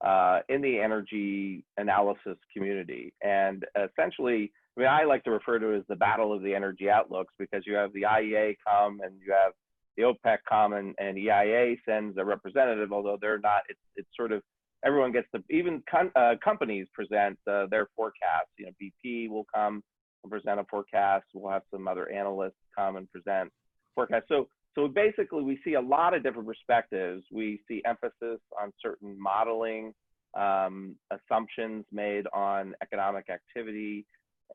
uh, 0.00 0.40
in 0.48 0.60
the 0.60 0.80
energy 0.80 1.64
analysis 1.76 2.36
community. 2.52 3.12
And 3.22 3.64
essentially, 3.76 4.52
I 4.78 4.80
mean, 4.80 4.88
I 4.88 5.04
like 5.04 5.24
to 5.24 5.32
refer 5.32 5.58
to 5.58 5.74
as 5.74 5.82
the 5.88 5.96
battle 5.96 6.32
of 6.32 6.42
the 6.42 6.54
energy 6.54 6.88
outlooks 6.88 7.34
because 7.36 7.64
you 7.66 7.74
have 7.74 7.92
the 7.94 8.02
IEA 8.02 8.54
come 8.64 9.00
and 9.02 9.12
you 9.24 9.32
have 9.32 9.52
the 9.96 10.04
OPEC 10.04 10.38
come 10.48 10.74
and, 10.74 10.94
and 10.98 11.18
EIA 11.18 11.74
sends 11.84 12.16
a 12.16 12.24
representative, 12.24 12.92
although 12.92 13.18
they're 13.20 13.40
not, 13.40 13.62
it's, 13.68 13.80
it's 13.96 14.08
sort 14.16 14.30
of, 14.30 14.40
everyone 14.84 15.10
gets 15.10 15.26
to, 15.34 15.42
even 15.50 15.82
uh, 16.14 16.34
companies 16.44 16.86
present 16.94 17.36
uh, 17.50 17.66
their 17.68 17.88
forecasts. 17.96 18.52
You 18.56 18.66
know, 18.66 18.72
BP 18.80 19.28
will 19.28 19.46
come 19.52 19.82
and 20.22 20.30
present 20.30 20.60
a 20.60 20.64
forecast. 20.70 21.24
We'll 21.34 21.50
have 21.52 21.62
some 21.72 21.88
other 21.88 22.08
analysts 22.12 22.52
come 22.76 22.94
and 22.94 23.10
present 23.10 23.50
forecasts. 23.96 24.26
So, 24.28 24.46
so 24.76 24.86
basically 24.86 25.42
we 25.42 25.58
see 25.64 25.74
a 25.74 25.80
lot 25.80 26.14
of 26.14 26.22
different 26.22 26.46
perspectives. 26.46 27.24
We 27.32 27.60
see 27.66 27.82
emphasis 27.84 28.40
on 28.62 28.72
certain 28.80 29.20
modeling, 29.20 29.92
um, 30.38 30.94
assumptions 31.10 31.84
made 31.90 32.28
on 32.32 32.74
economic 32.80 33.26
activity, 33.28 34.06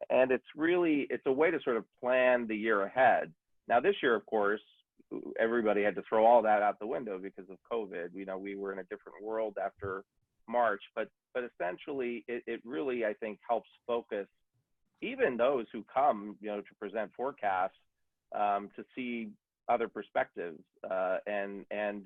and 0.10 0.32
it's 0.32 0.46
really 0.56 1.08
it's 1.10 1.26
a 1.26 1.32
way 1.32 1.52
to 1.52 1.60
sort 1.64 1.78
of 1.78 1.86
plan 2.00 2.48
the 2.48 2.56
year 2.56 2.84
ahead. 2.84 3.32
Now 3.68 3.80
this 3.80 3.96
year, 4.02 4.16
of 4.16 4.26
course, 4.26 4.62
everybody 5.40 5.84
had 5.84 5.96
to 5.96 6.04
throw 6.08 6.26
all 6.26 6.42
that 6.42 6.62
out 6.62 6.80
the 6.80 6.88
window 6.88 7.20
because 7.20 7.50
of 7.50 7.58
COVID. 7.72 8.10
You 8.14 8.26
know, 8.26 8.38
we 8.38 8.56
were 8.56 8.74
in 8.74 8.80
a 8.80 8.84
different 8.84 9.24
world 9.24 9.58
after 9.64 10.04
March, 10.48 10.82
but 10.96 11.10
but 11.34 11.44
essentially, 11.44 12.24
it, 12.28 12.44
it 12.48 12.62
really 12.66 13.06
I 13.06 13.14
think 13.14 13.40
helps 13.48 13.70
focus 13.88 14.28
even 15.02 15.36
those 15.36 15.66
who 15.74 15.84
come, 15.94 16.38
you 16.40 16.50
know, 16.50 16.62
to 16.62 16.76
present 16.80 17.12
forecasts 17.16 17.76
um, 18.34 18.70
to 18.76 18.86
see 18.96 19.30
other 19.70 19.88
perspectives 19.88 20.60
uh, 20.90 21.18
and 21.28 21.66
and 21.72 22.04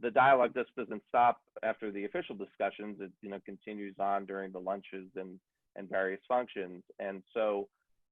the 0.00 0.10
dialogue 0.10 0.52
just 0.54 0.74
doesn't 0.76 1.02
stop 1.08 1.40
after 1.62 1.90
the 1.90 2.04
official 2.04 2.34
discussions. 2.34 2.96
It 3.00 3.10
you 3.22 3.30
know 3.30 3.38
continues 3.44 3.94
on 3.98 4.26
during 4.26 4.52
the 4.52 4.58
lunches 4.58 5.06
and 5.16 5.38
and 5.76 5.88
various 5.88 6.20
functions. 6.28 6.82
And 6.98 7.22
so 7.32 7.68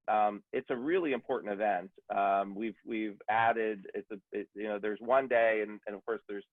um, 0.07 0.43
it's 0.51 0.69
a 0.69 0.75
really 0.75 1.13
important 1.13 1.53
event. 1.53 1.89
Um, 2.15 2.55
we've 2.55 2.75
we've 2.85 3.17
added 3.29 3.85
it's 3.93 4.09
a 4.11 4.17
it, 4.31 4.47
you 4.53 4.67
know 4.67 4.79
there's 4.79 4.99
one 4.99 5.27
day 5.27 5.63
and, 5.65 5.79
and 5.87 5.95
of 5.95 6.05
course 6.05 6.21
there's 6.27 6.43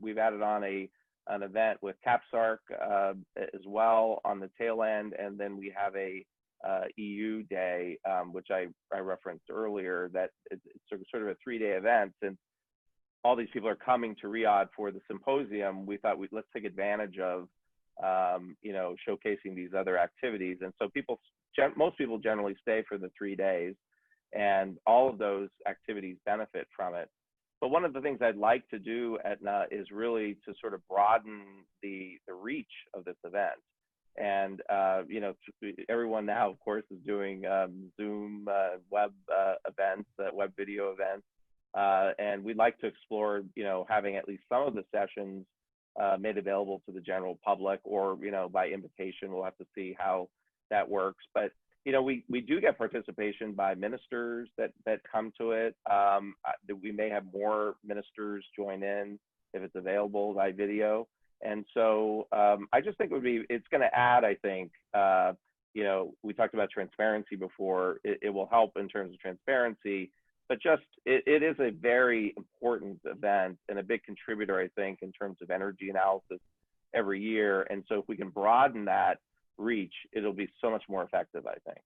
we've 0.00 0.18
added 0.18 0.42
on 0.42 0.64
a 0.64 0.88
an 1.28 1.42
event 1.42 1.78
with 1.82 1.96
KAPSARC 2.06 2.58
uh, 2.80 3.14
as 3.36 3.60
well 3.66 4.20
on 4.24 4.40
the 4.40 4.50
tail 4.58 4.82
end, 4.82 5.14
and 5.18 5.38
then 5.38 5.56
we 5.56 5.72
have 5.76 5.94
a 5.96 6.24
uh, 6.66 6.82
EU 6.96 7.42
day, 7.44 7.98
um, 8.08 8.32
which 8.32 8.48
I, 8.50 8.66
I 8.92 8.98
referenced 8.98 9.44
earlier. 9.50 10.10
That 10.12 10.30
it's, 10.50 10.62
sort 10.88 11.22
of 11.22 11.28
a 11.28 11.36
three-day 11.42 11.72
event, 11.72 12.12
and 12.22 12.36
all 13.22 13.36
these 13.36 13.48
people 13.52 13.68
are 13.68 13.76
coming 13.76 14.16
to 14.20 14.26
Riyadh 14.26 14.68
for 14.76 14.90
the 14.90 15.00
symposium. 15.06 15.86
We 15.86 15.98
thought 15.98 16.18
we 16.18 16.28
let's 16.32 16.48
take 16.54 16.64
advantage 16.64 17.18
of 17.18 17.48
um, 18.02 18.56
you 18.62 18.72
know, 18.72 18.94
showcasing 19.08 19.54
these 19.54 19.70
other 19.76 19.98
activities. 19.98 20.58
And 20.62 20.72
so 20.80 20.88
people, 20.88 21.20
most 21.76 21.98
people 21.98 22.18
generally 22.18 22.56
stay 22.62 22.82
for 22.88 22.98
the 22.98 23.10
three 23.16 23.36
days 23.36 23.74
and 24.32 24.78
all 24.86 25.08
of 25.08 25.18
those 25.18 25.48
activities 25.68 26.16
benefit 26.24 26.66
from 26.74 26.94
it. 26.94 27.08
But 27.60 27.68
one 27.68 27.84
of 27.84 27.92
the 27.92 28.00
things 28.00 28.20
I'd 28.22 28.36
like 28.36 28.66
to 28.70 28.78
do, 28.78 29.18
Etna, 29.24 29.66
is 29.70 29.90
really 29.90 30.38
to 30.46 30.54
sort 30.60 30.72
of 30.72 30.86
broaden 30.88 31.42
the, 31.82 32.18
the 32.26 32.32
reach 32.32 32.66
of 32.94 33.04
this 33.04 33.16
event. 33.24 33.60
And, 34.16 34.62
uh, 34.70 35.02
you 35.08 35.20
know, 35.20 35.34
everyone 35.88 36.26
now, 36.26 36.50
of 36.50 36.58
course, 36.60 36.84
is 36.90 36.98
doing 37.06 37.44
um, 37.46 37.90
Zoom 37.96 38.48
uh, 38.50 38.78
web 38.90 39.12
uh, 39.32 39.54
events, 39.68 40.08
uh, 40.18 40.28
web 40.32 40.52
video 40.56 40.92
events. 40.92 41.26
Uh, 41.74 42.10
and 42.18 42.42
we'd 42.42 42.56
like 42.56 42.78
to 42.78 42.86
explore, 42.86 43.42
you 43.54 43.62
know, 43.62 43.86
having 43.88 44.16
at 44.16 44.26
least 44.26 44.42
some 44.48 44.66
of 44.66 44.74
the 44.74 44.84
sessions 44.92 45.44
uh, 46.00 46.16
made 46.18 46.38
available 46.38 46.82
to 46.86 46.92
the 46.92 47.00
general 47.00 47.38
public 47.44 47.80
or 47.84 48.18
you 48.22 48.30
know 48.30 48.48
by 48.48 48.68
invitation. 48.68 49.32
We'll 49.32 49.44
have 49.44 49.56
to 49.58 49.66
see 49.74 49.96
how 49.98 50.28
that 50.70 50.88
works. 50.88 51.24
But 51.34 51.52
you 51.84 51.92
know 51.92 52.02
we 52.02 52.24
we 52.28 52.40
do 52.40 52.60
get 52.60 52.78
participation 52.78 53.52
by 53.52 53.74
ministers 53.74 54.48
that 54.58 54.72
that 54.86 55.00
come 55.10 55.32
to 55.38 55.52
it. 55.52 55.76
Um, 55.90 56.34
we 56.82 56.92
may 56.92 57.08
have 57.08 57.24
more 57.32 57.76
ministers 57.84 58.44
join 58.56 58.82
in 58.82 59.18
if 59.54 59.62
it's 59.62 59.76
available 59.76 60.34
by 60.34 60.52
video. 60.52 61.08
And 61.42 61.64
so 61.72 62.28
um, 62.32 62.68
i 62.72 62.82
just 62.82 62.98
think 62.98 63.10
it 63.10 63.14
would 63.14 63.22
be 63.22 63.44
it's 63.48 63.66
going 63.70 63.80
to 63.80 63.98
add 63.98 64.24
i 64.24 64.34
think 64.34 64.72
uh, 64.92 65.32
you 65.74 65.84
know 65.84 66.14
we 66.22 66.32
talked 66.32 66.54
about 66.54 66.70
transparency 66.70 67.36
before. 67.36 68.00
It, 68.04 68.18
it 68.22 68.30
will 68.30 68.46
help 68.46 68.76
in 68.76 68.88
terms 68.88 69.12
of 69.14 69.20
transparency 69.20 70.12
but 70.50 70.60
just 70.60 70.82
it, 71.06 71.22
it 71.28 71.44
is 71.44 71.54
a 71.60 71.70
very 71.70 72.34
important 72.36 72.98
event 73.04 73.56
and 73.68 73.78
a 73.78 73.84
big 73.84 74.02
contributor, 74.02 74.60
I 74.60 74.66
think, 74.74 74.98
in 75.00 75.12
terms 75.12 75.36
of 75.40 75.48
energy 75.48 75.90
analysis 75.90 76.40
every 76.92 77.20
year. 77.20 77.68
And 77.70 77.84
so 77.88 78.00
if 78.00 78.04
we 78.08 78.16
can 78.16 78.30
broaden 78.30 78.84
that 78.86 79.18
reach, 79.58 79.94
it'll 80.12 80.32
be 80.32 80.48
so 80.60 80.68
much 80.68 80.82
more 80.88 81.04
effective, 81.04 81.46
I 81.46 81.54
think. 81.64 81.78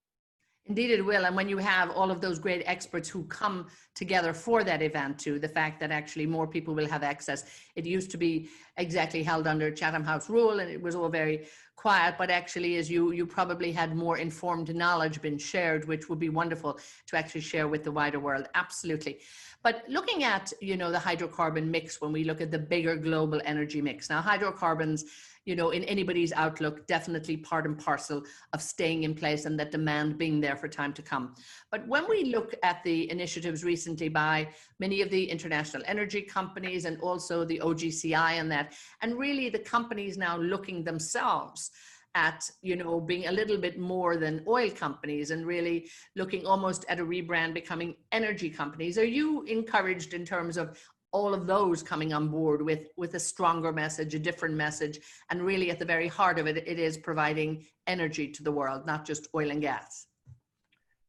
Indeed, 0.66 0.92
it 0.92 1.04
will. 1.04 1.26
And 1.26 1.37
when 1.37 1.49
you 1.49 1.59
have 1.59 1.90
all 1.90 2.11
of 2.11 2.23
those 2.23 2.38
great 2.38 2.62
experts 2.64 3.06
who 3.06 3.25
come 3.25 3.66
together 3.94 4.33
for 4.33 4.64
that 4.64 4.80
event, 4.80 5.18
too, 5.18 5.38
the 5.38 5.49
fact 5.49 5.78
that 5.80 5.90
actually 5.90 6.25
more 6.25 6.47
people 6.47 6.75
will 6.75 6.88
have 6.88 7.02
access. 7.02 7.44
It 7.76 7.85
used 7.85 8.11
to 8.12 8.16
be 8.16 8.49
exactly 8.78 9.23
held 9.23 9.47
under 9.47 9.71
Chatham 9.71 10.04
House 10.04 10.30
rule, 10.30 10.61
and 10.61 10.71
it 10.71 10.80
was 10.80 10.94
all 10.94 11.11
very 11.11 11.47
quiet. 11.76 12.14
But 12.16 12.30
actually, 12.30 12.76
as 12.76 12.90
you 12.90 13.12
you 13.12 13.26
probably 13.26 13.73
had 13.73 13.94
more 13.94 14.16
informed 14.16 14.75
knowledge 14.75 15.21
been 15.21 15.37
shared, 15.37 15.87
which 15.87 16.09
would 16.09 16.18
be 16.18 16.30
wonderful 16.30 16.78
to 17.09 17.16
actually 17.18 17.42
share 17.42 17.68
with 17.68 17.85
the 17.85 17.92
wider 17.92 18.18
world. 18.18 18.49
Absolutely. 18.54 19.18
But 19.62 19.85
looking 19.87 20.25
at 20.25 20.50
you 20.62 20.78
know 20.78 20.90
the 20.90 20.99
hydrocarbon 20.99 21.66
mix, 21.66 22.00
when 22.00 22.11
we 22.11 22.25
look 22.25 22.40
at 22.40 22.50
the 22.50 22.59
bigger 22.59 22.97
global 22.97 23.40
energy 23.44 23.83
mix, 23.83 24.09
now 24.09 24.23
hydrocarbons 24.23 25.04
you 25.44 25.54
know, 25.54 25.70
in 25.70 25.84
anybody's 25.84 26.32
outlook, 26.32 26.86
definitely 26.86 27.36
part 27.36 27.66
and 27.66 27.78
parcel 27.78 28.22
of 28.52 28.62
staying 28.62 29.02
in 29.02 29.14
place 29.14 29.44
and 29.44 29.58
that 29.60 29.70
demand 29.70 30.16
being 30.16 30.40
there 30.40 30.56
for 30.56 30.68
time 30.68 30.92
to 30.94 31.02
come. 31.02 31.34
But 31.70 31.86
when 31.86 32.08
we 32.08 32.24
look 32.24 32.54
at 32.62 32.82
the 32.84 33.10
initiatives 33.10 33.62
recently 33.64 34.08
by 34.08 34.48
many 34.78 35.02
of 35.02 35.10
the 35.10 35.24
international 35.24 35.82
energy 35.86 36.22
companies 36.22 36.84
and 36.86 37.00
also 37.00 37.44
the 37.44 37.60
OGCI 37.62 38.40
and 38.40 38.50
that, 38.50 38.74
and 39.02 39.18
really 39.18 39.50
the 39.50 39.58
companies 39.58 40.16
now 40.16 40.36
looking 40.36 40.82
themselves 40.84 41.70
at 42.14 42.48
you 42.62 42.76
know 42.76 43.00
being 43.00 43.26
a 43.26 43.32
little 43.32 43.58
bit 43.58 43.78
more 43.78 44.16
than 44.16 44.44
oil 44.46 44.70
companies 44.70 45.30
and 45.30 45.46
really 45.46 45.90
looking 46.14 46.46
almost 46.46 46.84
at 46.88 47.00
a 47.00 47.04
rebrand 47.04 47.52
becoming 47.52 47.94
energy 48.12 48.48
companies 48.48 48.96
are 48.98 49.04
you 49.04 49.42
encouraged 49.44 50.14
in 50.14 50.24
terms 50.24 50.56
of 50.56 50.78
all 51.14 51.33
of 51.33 51.47
those 51.47 51.80
coming 51.83 52.12
on 52.12 52.28
board 52.28 52.61
with 52.61 52.88
with 52.97 53.14
a 53.14 53.21
stronger 53.21 53.73
message 53.73 54.14
a 54.14 54.18
different 54.18 54.54
message. 54.54 54.99
And 55.30 55.40
really 55.40 55.71
at 55.71 55.78
the 55.78 55.85
very 55.85 56.09
heart 56.09 56.38
of 56.40 56.47
it 56.47 56.56
it 56.56 56.78
is 56.78 56.99
providing 56.99 57.64
energy 57.87 58.26
to 58.37 58.42
the 58.42 58.52
world 58.52 58.85
not 58.85 59.06
just 59.06 59.28
oil 59.35 59.50
and 59.50 59.62
gas. 59.62 60.06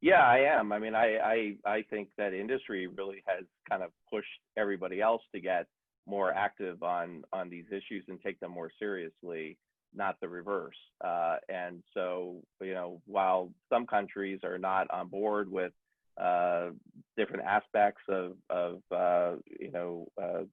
Yeah 0.02 0.26
i 0.38 0.40
am. 0.58 0.72
I 0.72 0.80
mean 0.80 0.96
i 0.96 1.08
i, 1.34 1.38
I 1.78 1.82
think 1.90 2.10
that 2.20 2.34
industry 2.34 2.88
really 2.88 3.24
has 3.28 3.46
kind 3.70 3.82
of 3.84 3.90
pushed 4.14 4.40
everybody 4.56 5.02
else 5.02 5.24
to 5.34 5.42
get 5.42 5.66
more 6.06 6.32
active 6.32 6.84
on 6.84 7.24
on 7.34 7.50
these 7.50 7.66
issues 7.80 8.04
and 8.08 8.18
take 8.22 8.40
them 8.40 8.52
more 8.52 8.72
seriously 8.80 9.58
not 9.98 10.20
the 10.20 10.28
reverse. 10.28 10.82
Uh, 11.04 11.38
and 11.48 11.82
so 11.94 12.42
you 12.62 12.74
know 12.74 13.02
while 13.06 13.52
some 13.72 13.86
countries 13.88 14.40
are 14.44 14.60
not 14.60 14.86
on 14.92 15.08
board 15.08 15.50
with 15.50 15.74
uh, 16.22 16.70
different 17.18 17.44
aspects 17.44 18.02
of, 18.10 18.34
of 18.50 18.80
uh, 18.92 19.36
you 19.60 19.72
know, 19.72 20.08
uh, 20.22 20.44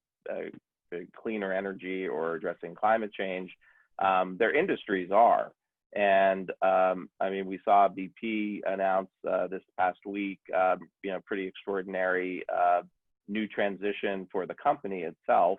cleaner 1.17 1.53
energy 1.53 2.07
or 2.07 2.35
addressing 2.35 2.75
climate 2.75 3.13
change. 3.13 3.51
Um, 3.99 4.37
their 4.39 4.55
industries 4.55 5.11
are. 5.11 5.53
And 5.95 6.51
um, 6.63 7.09
I 7.21 7.29
mean, 7.31 7.47
we 7.47 7.61
saw 7.65 7.89
BP 7.89 8.61
announce 8.67 9.11
uh, 9.31 9.47
this 9.49 9.63
past 9.79 9.99
week, 10.07 10.41
um, 10.57 10.79
you 11.03 11.11
know, 11.11 11.21
pretty 11.27 11.47
extraordinary 11.47 12.45
uh, 12.53 12.83
new 13.29 13.47
transition 13.47 14.27
for 14.33 14.47
the 14.47 14.55
company 14.55 15.01
itself, 15.03 15.59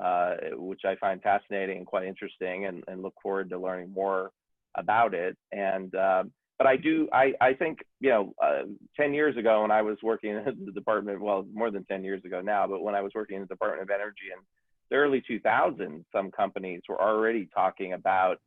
uh, 0.00 0.36
which 0.52 0.82
I 0.84 0.94
find 0.96 1.20
fascinating 1.20 1.78
and 1.78 1.86
quite 1.86 2.06
interesting, 2.06 2.66
and, 2.66 2.84
and, 2.86 3.02
look 3.02 3.14
forward 3.22 3.50
to 3.50 3.58
learning 3.58 3.92
more 3.92 4.30
about 4.76 5.14
it. 5.14 5.36
And 5.50 5.94
um, 5.96 6.32
but 6.62 6.68
I 6.68 6.76
do, 6.76 7.08
I, 7.12 7.32
I 7.40 7.54
think, 7.54 7.80
you 7.98 8.10
know, 8.10 8.34
uh, 8.40 8.62
10 8.96 9.14
years 9.14 9.36
ago 9.36 9.62
when 9.62 9.72
I 9.72 9.82
was 9.82 9.98
working 10.00 10.30
in 10.46 10.64
the 10.64 10.70
department, 10.70 11.20
well, 11.20 11.44
more 11.52 11.72
than 11.72 11.84
10 11.84 12.04
years 12.04 12.24
ago 12.24 12.40
now, 12.40 12.68
but 12.68 12.82
when 12.82 12.94
I 12.94 13.00
was 13.00 13.10
working 13.16 13.34
in 13.34 13.42
the 13.42 13.48
Department 13.48 13.82
of 13.82 13.90
Energy 13.90 14.30
in 14.32 14.40
the 14.88 14.94
early 14.94 15.24
2000s, 15.28 16.04
some 16.12 16.30
companies 16.30 16.82
were 16.88 17.02
already 17.02 17.48
talking 17.52 17.94
about 17.94 18.38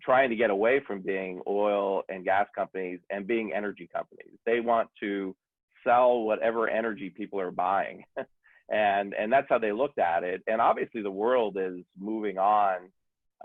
trying 0.00 0.30
to 0.30 0.36
get 0.36 0.50
away 0.50 0.80
from 0.86 1.00
being 1.00 1.40
oil 1.48 2.04
and 2.08 2.24
gas 2.24 2.46
companies 2.54 3.00
and 3.10 3.26
being 3.26 3.52
energy 3.52 3.90
companies. 3.92 4.38
They 4.46 4.60
want 4.60 4.88
to 5.00 5.34
sell 5.82 6.20
whatever 6.20 6.68
energy 6.68 7.10
people 7.10 7.40
are 7.40 7.50
buying. 7.50 8.04
and, 8.68 9.12
and 9.12 9.32
that's 9.32 9.48
how 9.48 9.58
they 9.58 9.72
looked 9.72 9.98
at 9.98 10.22
it. 10.22 10.40
And 10.46 10.60
obviously 10.60 11.02
the 11.02 11.10
world 11.10 11.56
is 11.58 11.80
moving 11.98 12.38
on 12.38 12.90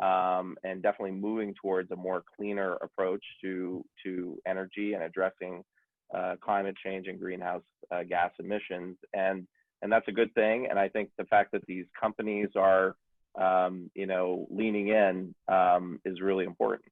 um, 0.02 0.56
and 0.64 0.82
definitely 0.82 1.12
moving 1.12 1.54
towards 1.62 1.92
a 1.92 1.96
more 1.96 2.24
cleaner 2.36 2.74
approach 2.82 3.24
to 3.42 3.84
to 4.04 4.38
energy 4.46 4.94
and 4.94 5.04
addressing 5.04 5.64
uh, 6.16 6.36
climate 6.42 6.76
change 6.84 7.08
and 7.08 7.20
greenhouse 7.20 7.64
uh, 7.92 8.04
gas 8.04 8.32
emissions 8.40 8.98
and 9.14 9.48
and 9.82 9.92
that's 9.92 10.08
a 10.08 10.12
good 10.12 10.34
thing 10.34 10.68
and 10.70 10.78
I 10.78 10.90
think 10.90 11.10
the 11.18 11.26
fact 11.26 11.52
that 11.54 11.66
these 11.68 11.86
companies 12.00 12.50
are 12.56 12.96
um, 13.40 13.90
you 13.96 14.08
know 14.08 14.48
leaning 14.50 14.90
in 14.90 15.34
um, 15.48 16.00
is 16.06 16.22
really 16.22 16.46
important. 16.46 16.92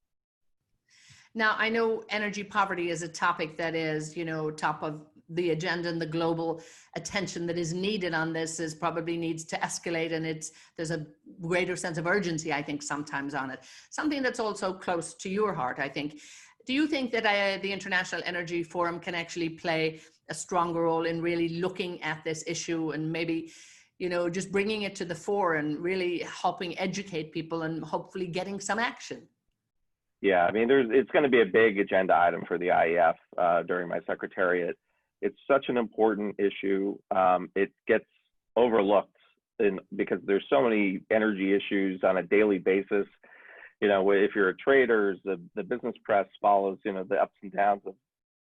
Now 1.36 1.56
I 1.58 1.70
know 1.70 2.04
energy 2.10 2.44
poverty 2.44 2.90
is 2.90 3.02
a 3.02 3.08
topic 3.08 3.58
that 3.58 3.76
is 3.76 4.16
you 4.16 4.26
know 4.26 4.52
top 4.52 4.84
of 4.84 5.02
the 5.30 5.52
agenda 5.52 5.90
and 5.90 6.02
the 6.02 6.06
global 6.06 6.62
attention 6.96 7.46
that 7.48 7.58
is 7.58 7.74
needed 7.74 8.14
on 8.14 8.34
this 8.34 8.60
is 8.60 8.76
probably 8.76 9.18
needs 9.18 9.44
to 9.46 9.58
escalate 9.58 10.14
and 10.14 10.26
it's 10.26 10.52
there's 10.76 10.92
a 10.92 11.06
greater 11.42 11.76
sense 11.76 11.98
of 11.98 12.06
urgency 12.06 12.52
i 12.52 12.62
think 12.62 12.82
sometimes 12.82 13.34
on 13.34 13.50
it 13.50 13.60
something 13.90 14.22
that's 14.22 14.40
also 14.40 14.74
close 14.74 15.14
to 15.14 15.30
your 15.30 15.54
heart 15.54 15.80
i 15.80 15.88
think 15.88 16.20
do 16.66 16.74
you 16.74 16.88
think 16.88 17.12
that 17.12 17.26
uh, 17.26 17.62
the 17.62 17.72
international 17.72 18.22
energy 18.26 18.64
forum 18.64 19.00
can 19.00 19.16
actually 19.16 19.50
play 19.50 20.00
a 20.30 20.34
stronger 20.34 20.84
role 20.84 21.06
in 21.06 21.22
really 21.22 21.50
looking 21.60 22.02
at 22.02 22.24
this 22.24 22.44
issue 22.48 22.92
and 22.92 23.12
maybe 23.12 23.52
you 24.00 24.10
know 24.10 24.30
just 24.30 24.52
bringing 24.52 24.84
it 24.84 24.96
to 24.96 25.06
the 25.06 25.16
fore 25.16 25.56
and 25.56 25.80
really 25.80 26.20
helping 26.20 26.78
educate 26.80 27.32
people 27.32 27.64
and 27.64 27.84
hopefully 27.84 28.28
getting 28.28 28.60
some 28.60 28.80
action 28.80 29.28
yeah, 30.24 30.46
I 30.46 30.54
mean, 30.54 30.70
there's 30.70 30.88
it's 30.90 31.12
going 31.12 31.24
to 31.24 31.30
be 31.30 31.42
a 31.42 31.46
big 31.46 31.78
agenda 31.80 32.18
item 32.18 32.46
for 32.48 32.58
the 32.58 32.68
IEF 32.68 33.16
uh, 33.38 33.64
during 33.64 33.90
my 33.90 34.00
secretariat. 34.08 34.78
It's 35.24 35.40
such 35.50 35.66
an 35.70 35.78
important 35.78 36.36
issue. 36.38 36.98
Um, 37.10 37.50
it 37.56 37.72
gets 37.88 38.06
overlooked 38.56 39.16
in, 39.60 39.80
because 39.96 40.20
there's 40.26 40.46
so 40.50 40.62
many 40.62 41.02
energy 41.10 41.54
issues 41.54 42.02
on 42.04 42.18
a 42.18 42.24
daily 42.24 42.60
basis. 42.60 43.08
You 43.82 43.88
know, 43.88 44.12
if 44.12 44.32
you're 44.36 44.50
a 44.50 44.58
trader, 44.58 45.16
the, 45.24 45.40
the 45.56 45.64
business 45.64 45.96
press 46.04 46.28
follows, 46.42 46.78
you 46.86 46.94
know, 46.94 47.04
the 47.04 47.16
ups 47.16 47.36
and 47.42 47.52
downs 47.52 47.82
of 47.86 47.96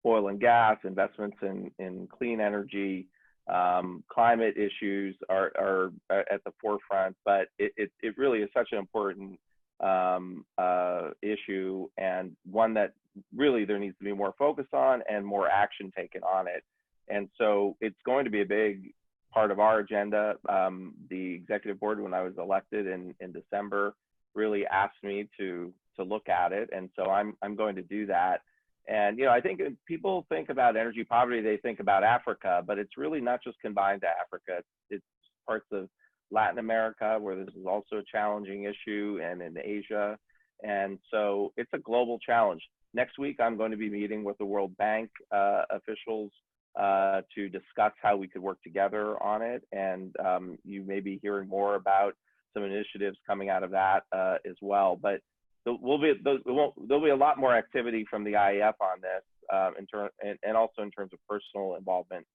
oil 0.06 0.28
and 0.28 0.40
gas, 0.40 0.78
investments 0.84 1.38
in, 1.42 1.72
in 1.80 2.08
clean 2.08 2.40
energy, 2.42 3.08
um, 3.48 4.04
climate 4.10 4.56
issues 4.58 5.16
are, 5.30 5.52
are, 5.58 5.92
at 6.10 6.44
the 6.46 6.52
forefront, 6.62 7.16
but 7.26 7.48
it, 7.58 7.74
it, 7.78 7.92
it 8.02 8.18
really 8.18 8.40
is 8.40 8.50
such 8.54 8.70
an 8.72 8.78
important 8.78 9.40
um, 9.82 10.46
uh, 10.58 11.10
issue 11.22 11.88
and 11.98 12.36
one 12.50 12.74
that 12.74 12.94
really 13.36 13.66
there 13.66 13.80
needs 13.80 13.98
to 13.98 14.04
be 14.04 14.14
more 14.14 14.34
focus 14.38 14.68
on 14.74 15.04
and 15.10 15.26
more 15.26 15.48
action 15.50 15.92
taken 15.96 16.22
on 16.24 16.48
it. 16.48 16.64
And 17.10 17.30
so 17.38 17.76
it's 17.82 18.00
going 18.06 18.26
to 18.26 18.32
be 18.32 18.42
a 18.42 18.46
big 18.46 18.94
part 19.34 19.52
of 19.52 19.60
our 19.60 19.80
agenda. 19.80 20.36
Um, 20.48 20.94
the 21.10 21.34
executive 21.34 21.80
board, 21.80 22.00
when 22.02 22.14
I 22.14 22.22
was 22.22 22.34
elected 22.38 22.88
in, 22.88 23.14
in 23.20 23.32
December, 23.32 23.96
really 24.36 24.66
asked 24.68 25.04
me 25.04 25.30
to 25.40 25.74
to 25.96 26.04
look 26.04 26.28
at 26.28 26.52
it, 26.52 26.70
and 26.76 26.90
so 26.96 27.06
I'm 27.12 27.36
I'm 27.44 27.56
going 27.56 27.76
to 27.76 27.84
do 27.84 28.08
that. 28.08 28.42
And 28.88 29.18
you 29.18 29.26
know, 29.26 29.32
I 29.32 29.42
think 29.42 29.62
people 29.88 30.26
think 30.28 30.50
about 30.50 30.76
energy 30.76 31.04
poverty, 31.04 31.42
they 31.42 31.58
think 31.58 31.80
about 31.80 32.04
Africa, 32.04 32.64
but 32.66 32.80
it's 32.80 32.98
really 32.98 33.22
not 33.22 33.44
just 33.44 33.60
confined 33.62 34.02
to 34.02 34.08
Africa. 34.08 34.58
It's, 34.60 34.68
it's 34.90 35.06
parts 35.46 35.68
of 35.72 35.88
Latin 36.32 36.58
America 36.58 37.18
where 37.20 37.36
this 37.36 37.54
is 37.56 37.66
also 37.68 37.98
a 37.98 38.04
challenging 38.12 38.64
issue, 38.64 39.20
and 39.24 39.42
in 39.42 39.58
Asia. 39.58 40.18
And 40.64 40.98
so 41.12 41.54
it's 41.58 41.70
a 41.74 41.80
global 41.80 42.20
challenge. 42.20 42.62
Next 42.94 43.18
week, 43.20 43.40
I'm 43.40 43.58
going 43.58 43.72
to 43.72 43.78
be 43.78 43.90
meeting 43.90 44.24
with 44.24 44.38
the 44.38 44.46
World 44.46 44.76
Bank 44.78 45.10
uh, 45.32 45.64
officials 45.70 46.32
uh, 46.80 47.22
to 47.36 47.50
discuss 47.50 47.92
how 48.02 48.18
we 48.18 48.28
could 48.28 48.42
work 48.42 48.62
together 48.64 49.22
on 49.22 49.42
it. 49.42 49.64
And 49.72 50.16
um, 50.24 50.58
you 50.64 50.84
may 50.84 51.00
be 51.00 51.20
hearing 51.22 51.48
more 51.48 51.76
about 51.76 52.14
some 52.54 52.64
initiatives 52.64 53.18
coming 53.26 53.50
out 53.50 53.64
of 53.64 53.72
that 53.72 54.04
uh, 54.12 54.36
as 54.48 54.56
well. 54.62 54.98
But 55.02 55.22
will 55.66 56.00
be 56.00 56.14
there'll 56.24 57.04
be 57.04 57.10
a 57.10 57.16
lot 57.16 57.38
more 57.38 57.56
activity 57.56 58.06
from 58.10 58.24
the 58.24 58.34
IEF 58.34 58.74
on 58.82 59.02
this, 59.02 59.24
um, 59.52 59.74
in 59.80 59.88
ter- 59.88 60.10
and, 60.22 60.38
and, 60.44 60.58
also 60.58 60.82
in 60.82 60.92
terms 60.92 61.12
of 61.14 61.20
personal 61.28 61.76
involvement 61.76 62.26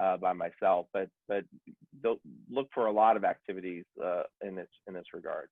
uh, 0.00 0.16
by 0.18 0.32
myself. 0.32 0.86
But 0.92 1.08
but 1.28 1.44
look 2.50 2.68
for 2.74 2.86
a 2.86 2.92
lot 2.92 3.16
of 3.16 3.24
activities 3.24 3.84
uh, 4.04 4.24
in 4.42 4.54
this 4.54 4.68
in 4.86 4.94
this 4.94 5.06
regard 5.14 5.48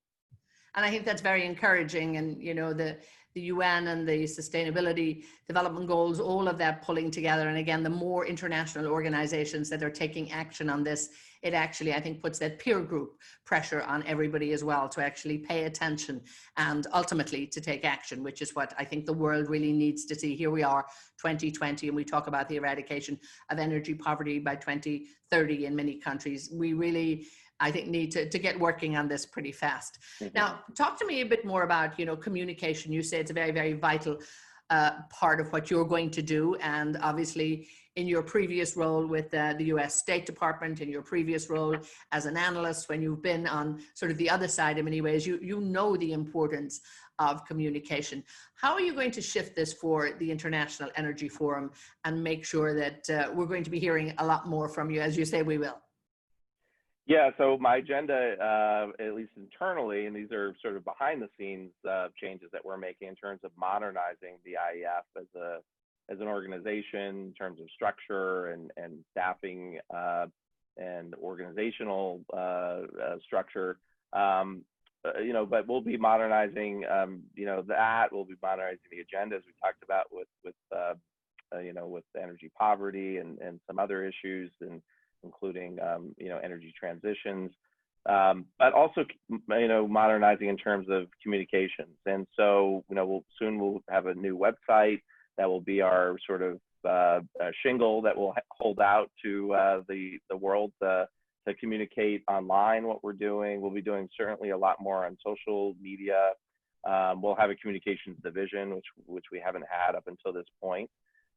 and 0.75 0.85
I 0.85 0.91
think 0.91 1.05
that's 1.05 1.23
very 1.23 1.45
encouraging. 1.45 2.17
And 2.17 2.43
you 2.43 2.55
know, 2.55 2.73
the 2.73 2.97
the 3.35 3.43
UN 3.43 3.89
and 3.89 4.07
the 4.07 4.25
Sustainability 4.25 5.25
Development 5.47 5.87
Goals, 5.87 6.21
all 6.21 6.49
of 6.49 6.59
that 6.59 6.83
pulling 6.83 7.11
together. 7.11 7.49
And 7.49 7.59
again, 7.59 7.83
the 7.83 7.91
more 7.91 8.27
international 8.27 8.87
organizations 8.87 9.69
that 9.71 9.83
are 9.83 9.91
taking 9.91 10.31
action 10.31 10.69
on 10.69 10.85
this, 10.85 11.11
it 11.43 11.55
actually, 11.55 11.95
I 11.95 12.01
think, 12.01 12.23
puts 12.23 12.39
that 12.41 12.59
peer 12.59 12.81
group 12.81 13.17
pressure 13.45 13.83
on 13.83 14.05
everybody 14.07 14.53
as 14.53 14.63
well 14.63 14.89
to 14.91 15.03
actually 15.03 15.39
pay 15.39 15.65
attention 15.65 16.21
and 16.57 16.87
ultimately 16.93 17.47
to 17.49 17.61
take 17.61 17.85
action, 17.85 18.23
which 18.23 18.43
is 18.43 18.55
what 18.55 18.75
I 18.79 18.85
think 18.85 19.07
the 19.07 19.13
world 19.13 19.49
really 19.49 19.73
needs 19.73 20.05
to 20.07 20.15
see. 20.15 20.37
Here 20.37 20.51
we 20.51 20.63
are, 20.63 20.85
2020, 21.19 21.89
and 21.89 21.97
we 21.97 22.05
talk 22.05 22.27
about 22.27 22.49
the 22.49 22.57
eradication 22.57 23.19
of 23.51 23.59
energy 23.59 23.95
poverty 23.95 24.39
by 24.39 24.57
2030 24.57 25.67
in 25.67 25.75
many 25.75 25.95
countries. 25.97 26.51
We 26.53 26.75
really 26.75 27.27
I 27.63 27.71
think 27.71 27.87
need 27.87 28.11
to, 28.13 28.29
to 28.29 28.39
get 28.39 28.59
working 28.59 28.97
on 28.97 29.07
this 29.09 29.25
pretty 29.25 29.53
fast. 29.53 29.99
Mm-hmm. 30.21 30.35
Now, 30.35 30.61
talk 30.75 30.99
to 30.99 31.07
me 31.07 31.21
a 31.21 31.27
bit 31.27 31.45
more 31.45 31.63
about, 31.63 31.99
you 31.99 32.05
know, 32.05 32.17
communication. 32.17 32.93
You 32.93 33.03
say 33.03 33.21
it's 33.21 33.31
a 33.31 33.35
very, 33.35 33.53
very 33.53 33.75
vital 33.75 34.19
uh, 34.69 34.91
part 35.11 35.41
of 35.41 35.53
what 35.53 35.71
you're 35.71 35.85
going 35.85 36.11
to 36.11 36.23
do. 36.23 36.57
And 36.57 36.99
obviously 37.03 37.69
in 37.97 38.09
your 38.09 38.23
previous 38.23 38.77
role 38.77 39.07
with 39.07 39.33
uh, 39.35 39.53
the 39.59 39.65
US 39.65 39.95
State 39.95 40.25
Department, 40.27 40.81
in 40.81 40.89
your 40.89 41.03
previous 41.03 41.51
role 41.51 41.77
as 42.11 42.27
an 42.27 42.37
analyst, 42.37 42.89
when 42.89 43.03
you've 43.03 43.23
been 43.23 43.47
on 43.47 43.81
sort 43.95 44.11
of 44.11 44.17
the 44.19 44.31
other 44.31 44.49
side 44.49 44.79
in 44.79 44.85
many 44.85 45.01
ways, 45.01 45.27
you, 45.27 45.39
you 45.43 45.61
know 45.61 45.97
the 45.97 46.13
importance 46.13 46.81
of 47.19 47.45
communication. 47.45 48.25
How 48.55 48.73
are 48.73 48.81
you 48.81 48.95
going 48.95 49.11
to 49.13 49.21
shift 49.21 49.55
this 49.55 49.73
for 49.73 50.13
the 50.19 50.31
International 50.31 50.91
Energy 50.97 51.29
Forum 51.29 51.71
and 52.05 52.25
make 52.25 52.45
sure 52.45 52.75
that 52.75 53.11
uh, 53.11 53.31
we're 53.33 53.47
going 53.47 53.65
to 53.65 53.71
be 53.71 53.79
hearing 53.79 54.15
a 54.19 54.27
lot 54.27 54.49
more 54.49 54.69
from 54.69 54.91
you, 54.91 55.01
as 55.01 55.17
you 55.17 55.27
say 55.27 55.43
we 55.43 55.59
will? 55.59 55.79
Yeah, 57.07 57.31
so 57.37 57.59
my 57.61 57.77
agenda, 57.77 58.37
uh, 58.41 59.03
at 59.05 59.15
least 59.15 59.33
internally, 59.37 60.07
and 60.07 60.15
these 60.15 60.31
are 60.31 60.55
sort 60.63 60.77
of 60.77 60.85
behind 60.85 61.21
the 61.21 61.29
scenes 61.37 61.73
uh, 61.89 62.09
changes 62.21 62.49
that 62.53 62.65
we're 62.65 62.77
making 62.77 63.09
in 63.09 63.17
terms 63.17 63.41
of 63.43 63.51
modernizing 63.59 64.37
the 64.45 64.53
IEF 64.53 65.21
as 65.21 65.27
a 65.41 65.59
as 66.13 66.21
an 66.21 66.29
organization, 66.29 67.27
in 67.27 67.35
terms 67.37 67.59
of 67.61 67.67
structure 67.75 68.53
and 68.53 68.71
and 68.77 68.99
staffing 69.11 69.81
uh, 69.93 70.27
and 70.77 71.15
organizational 71.17 72.21
uh, 72.33 72.37
uh, 72.37 73.17
structure. 73.25 73.79
Um, 74.13 74.65
uh, 75.05 75.19
you 75.19 75.33
know, 75.33 75.45
but 75.45 75.67
we'll 75.67 75.81
be 75.81 75.97
modernizing, 75.97 76.85
um, 76.89 77.23
you 77.35 77.47
know, 77.47 77.63
that. 77.67 78.13
We'll 78.13 78.25
be 78.25 78.37
modernizing 78.41 78.79
the 78.93 79.01
agenda 79.01 79.35
as 79.35 79.43
we 79.45 79.53
talked 79.61 79.83
about 79.83 80.07
with 80.13 80.29
with 80.45 80.55
you 81.65 81.73
know 81.73 81.89
with 81.89 82.05
energy 82.17 82.49
poverty 82.57 83.17
and 83.17 83.41
and 83.41 83.59
some 83.67 83.81
other 83.81 84.05
issues 84.05 84.53
and 84.61 84.81
including 85.25 85.79
um, 85.81 86.15
you 86.19 86.29
know 86.29 86.39
energy 86.43 86.73
transitions, 86.79 87.51
um, 88.09 88.47
but 88.59 88.73
also 88.73 89.05
you 89.31 89.69
know 89.69 89.87
modernizing 89.87 90.49
in 90.49 90.57
terms 90.57 90.87
of 90.91 91.07
communications. 91.23 91.97
And 92.07 92.27
so 92.37 92.85
you 92.89 92.97
know 92.97 93.07
we'll 93.07 93.25
soon 93.39 93.59
we'll 93.59 93.81
have 93.91 94.07
a 94.07 94.15
new 94.15 94.39
website 94.39 95.01
that 95.39 95.49
will 95.49 95.61
be 95.61 95.81
our 95.81 96.17
sort 96.27 96.43
of 96.43 96.61
uh, 96.85 97.21
shingle 97.65 98.03
that 98.03 98.17
will 98.17 98.35
hold 98.51 98.81
out 98.81 99.11
to 99.25 99.55
uh, 99.55 99.83
the 99.89 100.19
the 100.31 100.37
world 100.37 100.73
to 100.81 101.55
communicate 101.55 102.23
online 102.29 102.87
what 102.87 103.03
we're 103.03 103.13
doing. 103.13 103.61
We'll 103.61 103.71
be 103.71 103.83
doing 103.83 104.09
certainly 104.17 104.51
a 104.51 104.59
lot 104.59 104.77
more 104.81 105.05
on 105.05 105.17
social 105.25 105.75
media. 105.81 106.31
Um, 106.89 107.23
we'll 107.23 107.37
have 107.37 107.51
a 107.51 107.55
communications 107.55 108.17
division, 108.23 108.75
which 108.75 108.85
which 109.07 109.25
we 109.31 109.41
haven't 109.45 109.65
had 109.71 109.95
up 109.95 110.05
until 110.07 110.33
this 110.33 110.49
point, 110.61 110.91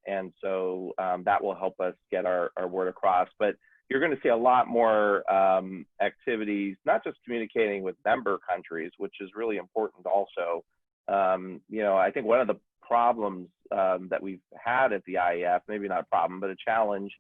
and 0.08 0.32
so 0.42 0.94
um, 0.98 1.24
that 1.26 1.44
will 1.44 1.56
help 1.56 1.80
us 1.80 1.94
get 2.12 2.26
our, 2.26 2.52
our 2.58 2.68
word 2.68 2.88
across. 2.88 3.28
But 3.38 3.56
you're 3.90 4.00
going 4.00 4.12
to 4.12 4.22
see 4.22 4.30
a 4.30 4.38
lot 4.38 4.68
more 4.68 5.30
um, 5.32 5.86
activities, 6.02 6.76
not 6.86 7.04
just 7.04 7.18
communicating 7.24 7.84
with 7.84 7.96
member 8.04 8.40
countries, 8.50 8.92
which 8.98 9.16
is 9.22 9.30
really 9.36 9.58
important 9.58 10.06
also. 10.06 10.64
Um, 11.08 11.62
you 11.70 11.82
know, 11.82 11.96
I 11.96 12.10
think 12.12 12.26
one 12.26 12.42
of 12.42 12.48
the 12.48 12.60
problems 12.82 13.48
um, 13.72 14.08
that 14.10 14.22
we've 14.22 14.42
had 14.64 14.92
at 14.92 15.04
the 15.06 15.16
IEF, 15.16 15.62
maybe 15.68 15.88
not 15.88 16.02
a 16.02 16.06
problem, 16.06 16.40
but 16.40 16.50
a 16.50 16.56
challenge, 16.64 17.12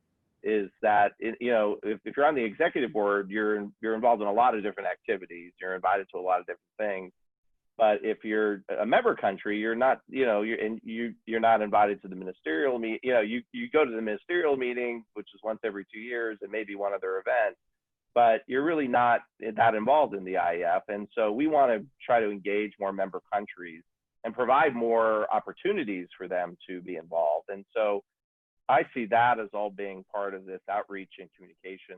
is 0.43 0.69
that 0.84 1.13
it, 1.19 1.36
you 1.41 1.51
know 1.51 1.78
if, 1.82 1.99
if 2.06 2.15
you're 2.15 2.25
on 2.25 2.36
the 2.36 2.43
executive 2.43 2.93
board, 2.93 3.30
you're 3.30 3.67
you're 3.82 3.95
involved 3.95 4.21
in 4.21 4.28
a 4.28 4.34
lot 4.34 4.56
of 4.56 4.63
different 4.63 4.88
activities. 4.88 5.51
You're 5.60 5.75
invited 5.75 6.08
to 6.13 6.19
a 6.19 6.21
lot 6.21 6.39
of 6.39 6.45
different 6.45 6.62
things. 6.78 7.12
But 7.78 8.00
if 8.04 8.24
you're 8.24 8.64
a 8.80 8.86
member 8.86 9.16
country, 9.16 9.60
you're 9.60 9.76
not, 9.76 10.00
you 10.08 10.26
know, 10.26 10.44
you're 10.44 10.60
and 10.64 10.80
you 10.84 11.14
you're 11.26 11.42
not 11.42 11.62
invited 11.62 12.02
to 12.02 12.08
the 12.08 12.16
ministerial 12.16 12.80
meet. 12.80 13.02
You 13.04 13.14
know, 13.14 13.22
you 13.22 13.42
you 13.52 13.70
go 13.70 13.84
to 13.84 13.92
the 13.92 14.02
ministerial 14.02 14.56
meeting, 14.56 15.04
which 15.14 15.28
is 15.36 15.42
once 15.44 15.60
every 15.64 15.86
two 15.94 16.00
years, 16.00 16.38
and 16.42 16.52
maybe 16.52 16.76
one 16.76 16.94
other 16.94 17.18
event. 17.18 17.58
But 18.14 18.44
you're 18.48 18.64
really 18.64 18.88
not 18.88 19.22
that 19.42 19.76
involved 19.76 20.16
in 20.16 20.24
the 20.24 20.36
IEF, 20.36 20.82
and 20.88 21.08
so 21.14 21.34
we 21.34 21.48
want 21.48 21.72
to 21.72 21.86
try 22.06 22.22
to 22.22 22.32
engage 22.32 22.72
more 22.80 22.94
member 22.94 23.22
countries 23.34 23.84
and 24.24 24.34
provide 24.34 24.74
more 24.74 25.28
opportunities 25.34 26.08
for 26.18 26.30
them 26.30 26.58
to 26.68 26.82
be 26.82 26.96
involved. 26.96 27.50
And 27.50 27.66
so 27.76 28.04
I 28.70 28.84
see 28.94 29.06
that 29.08 29.40
as 29.40 29.50
all 29.54 29.70
being 29.70 30.04
part 30.12 30.34
of 30.34 30.46
this 30.46 30.62
outreach 30.70 31.12
and 31.20 31.30
communication 31.36 31.98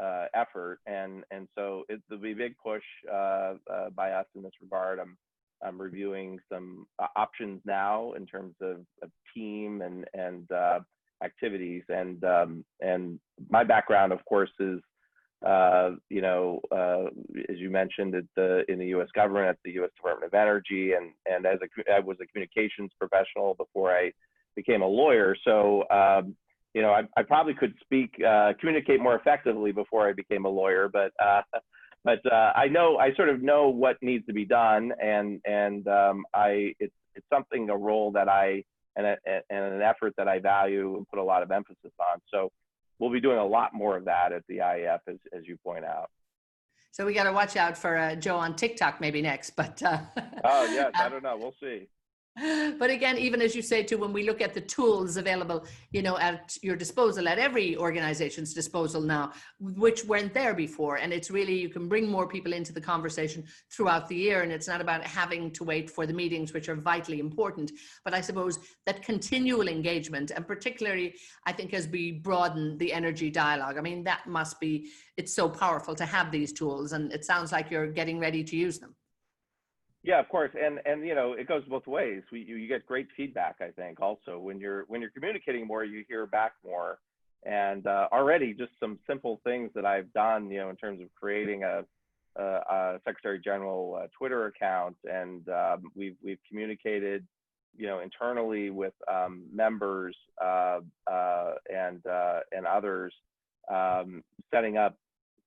uh, 0.00 0.26
effort. 0.34 0.80
And 0.86 1.24
and 1.30 1.48
so 1.56 1.84
it, 1.88 2.00
will 2.10 2.18
be 2.18 2.32
a 2.32 2.36
big 2.36 2.56
push 2.58 2.82
uh, 3.10 3.54
uh, 3.70 3.90
by 3.94 4.12
us 4.12 4.26
in 4.34 4.42
this 4.42 4.52
regard. 4.60 4.98
I'm 4.98 5.16
I'm 5.64 5.80
reviewing 5.80 6.38
some 6.50 6.86
uh, 6.98 7.06
options 7.16 7.60
now 7.64 8.12
in 8.12 8.26
terms 8.26 8.54
of, 8.60 8.78
of 9.02 9.10
team 9.34 9.82
and 9.82 10.04
and 10.14 10.50
uh, 10.50 10.80
activities. 11.24 11.82
And 11.88 12.22
um, 12.24 12.64
and 12.80 13.18
my 13.48 13.64
background, 13.64 14.12
of 14.12 14.24
course, 14.24 14.50
is 14.60 14.80
uh, 15.46 15.90
you 16.08 16.20
know, 16.20 16.60
as 16.72 17.58
you 17.58 17.68
mentioned, 17.68 18.14
at 18.14 18.24
the, 18.36 18.64
in 18.68 18.78
the 18.78 18.86
U.S. 18.88 19.08
government, 19.12 19.48
at 19.48 19.56
the 19.64 19.72
U.S. 19.72 19.90
Department 19.96 20.32
of 20.32 20.34
Energy, 20.34 20.92
and 20.92 21.10
and 21.26 21.46
as 21.46 21.58
a, 21.62 21.92
I 21.92 21.98
was 21.98 22.16
a 22.22 22.26
communications 22.26 22.92
professional 22.98 23.54
before 23.54 23.90
I 23.92 24.12
became 24.54 24.82
a 24.82 24.86
lawyer. 24.86 25.36
So, 25.44 25.84
um, 25.90 26.36
you 26.74 26.82
know, 26.82 26.90
I, 26.90 27.02
I, 27.16 27.22
probably 27.22 27.54
could 27.54 27.74
speak, 27.80 28.14
uh, 28.26 28.52
communicate 28.58 29.00
more 29.00 29.14
effectively 29.14 29.72
before 29.72 30.08
I 30.08 30.12
became 30.12 30.46
a 30.46 30.48
lawyer, 30.48 30.88
but 30.88 31.12
uh, 31.22 31.42
but 32.04 32.20
uh, 32.30 32.52
I 32.56 32.66
know 32.68 32.96
I 32.96 33.14
sort 33.14 33.28
of 33.28 33.42
know 33.42 33.68
what 33.68 33.96
needs 34.02 34.26
to 34.26 34.32
be 34.32 34.44
done, 34.44 34.92
and 35.00 35.40
and 35.44 35.86
um, 35.86 36.24
I 36.34 36.74
it's 36.80 36.94
it's 37.14 37.26
something 37.30 37.68
a 37.70 37.76
role 37.76 38.10
that 38.12 38.28
I 38.28 38.64
and, 38.96 39.06
a, 39.06 39.16
and 39.26 39.74
an 39.74 39.82
effort 39.82 40.14
that 40.16 40.28
I 40.28 40.38
value 40.38 40.96
and 40.96 41.08
put 41.08 41.18
a 41.18 41.22
lot 41.22 41.42
of 41.42 41.50
emphasis 41.50 41.92
on. 41.98 42.20
So 42.30 42.50
we'll 42.98 43.12
be 43.12 43.20
doing 43.20 43.38
a 43.38 43.46
lot 43.46 43.74
more 43.74 43.96
of 43.96 44.04
that 44.06 44.32
at 44.32 44.42
the 44.48 44.58
IEF, 44.58 44.98
as, 45.08 45.16
as 45.36 45.46
you 45.46 45.56
point 45.64 45.84
out. 45.84 46.10
So 46.90 47.06
we 47.06 47.14
got 47.14 47.24
to 47.24 47.32
watch 47.32 47.56
out 47.56 47.78
for 47.78 47.96
uh, 47.96 48.16
Joe 48.16 48.36
on 48.36 48.54
TikTok 48.54 49.00
maybe 49.00 49.22
next, 49.22 49.50
but. 49.50 49.82
Uh, 49.82 49.98
oh 50.44 50.64
yes, 50.64 50.92
I 50.98 51.08
don't 51.08 51.22
know. 51.22 51.36
We'll 51.38 51.54
see 51.60 51.88
but 52.78 52.88
again 52.90 53.18
even 53.18 53.42
as 53.42 53.54
you 53.54 53.60
say 53.60 53.82
too 53.82 53.98
when 53.98 54.12
we 54.12 54.24
look 54.24 54.40
at 54.40 54.54
the 54.54 54.60
tools 54.60 55.18
available 55.18 55.66
you 55.90 56.00
know 56.00 56.16
at 56.18 56.56
your 56.62 56.76
disposal 56.76 57.28
at 57.28 57.38
every 57.38 57.76
organization's 57.76 58.54
disposal 58.54 59.02
now 59.02 59.30
which 59.60 60.04
weren't 60.04 60.34
there 60.34 60.54
before. 60.54 60.96
And 60.96 61.12
it's 61.12 61.30
really 61.30 61.54
you 61.54 61.68
can 61.68 61.88
bring 61.88 62.08
more 62.08 62.26
people 62.26 62.52
into 62.52 62.72
the 62.72 62.80
conversation 62.80 63.44
throughout 63.70 64.08
the 64.08 64.16
year. 64.16 64.42
And 64.42 64.52
it's 64.52 64.68
not 64.68 64.80
about 64.80 65.04
having 65.04 65.50
to 65.52 65.64
wait 65.64 65.90
for 65.90 66.06
the 66.06 66.12
meetings 66.12 66.52
which 66.52 66.68
are 66.68 66.76
vitally 66.76 67.20
important. 67.20 67.72
But 68.04 68.14
i 68.14 68.20
suppose 68.20 68.58
that 68.86 69.02
continual 69.02 69.68
engagement 69.68 70.30
and 70.34 70.46
particularly 70.46 71.14
i 71.46 71.52
think 71.52 71.74
as 71.74 71.88
we 71.88 72.12
broaden 72.12 72.78
the 72.78 72.92
energy 72.92 73.30
dialogue 73.30 73.76
i 73.78 73.80
mean 73.80 74.04
that 74.04 74.26
must 74.26 74.58
be 74.60 74.90
it's 75.16 75.34
so 75.34 75.48
powerful 75.48 75.94
to 75.94 76.06
have 76.06 76.30
these 76.30 76.52
tools. 76.52 76.92
And 76.92 77.12
it 77.12 77.24
sounds 77.24 77.52
like 77.52 77.70
you're 77.70 77.92
getting 78.00 78.18
ready 78.18 78.42
to 78.44 78.56
use 78.56 78.78
them 78.78 78.94
yeah, 80.04 80.18
of 80.18 80.28
course, 80.28 80.50
and 80.60 80.80
and 80.84 81.06
you 81.06 81.14
know 81.14 81.34
it 81.34 81.46
goes 81.46 81.62
both 81.68 81.86
ways. 81.86 82.22
We 82.32 82.40
you, 82.40 82.56
you 82.56 82.66
get 82.66 82.86
great 82.86 83.08
feedback. 83.16 83.56
I 83.60 83.70
think 83.70 84.00
also 84.00 84.38
when 84.38 84.58
you're 84.58 84.84
when 84.88 85.00
you're 85.00 85.10
communicating 85.10 85.66
more, 85.66 85.84
you 85.84 86.04
hear 86.08 86.26
back 86.26 86.52
more. 86.64 86.98
And 87.44 87.86
uh, 87.86 88.06
already, 88.12 88.54
just 88.54 88.70
some 88.78 88.98
simple 89.06 89.40
things 89.42 89.70
that 89.74 89.84
I've 89.84 90.12
done, 90.12 90.48
you 90.48 90.58
know, 90.58 90.70
in 90.70 90.76
terms 90.76 91.00
of 91.00 91.08
creating 91.18 91.64
a, 91.64 91.84
a, 92.36 92.42
a 92.42 93.00
Secretary 93.04 93.40
General 93.40 94.00
uh, 94.00 94.06
Twitter 94.16 94.46
account, 94.46 94.96
and 95.04 95.48
um, 95.48 95.82
we've 95.96 96.16
we've 96.22 96.38
communicated, 96.48 97.26
you 97.76 97.86
know, 97.86 97.98
internally 97.98 98.70
with 98.70 98.94
um, 99.12 99.44
members 99.52 100.16
uh, 100.40 100.80
uh 101.10 101.54
and 101.72 102.04
uh, 102.06 102.40
and 102.52 102.64
others, 102.64 103.12
um, 103.72 104.22
setting 104.52 104.76
up, 104.76 104.96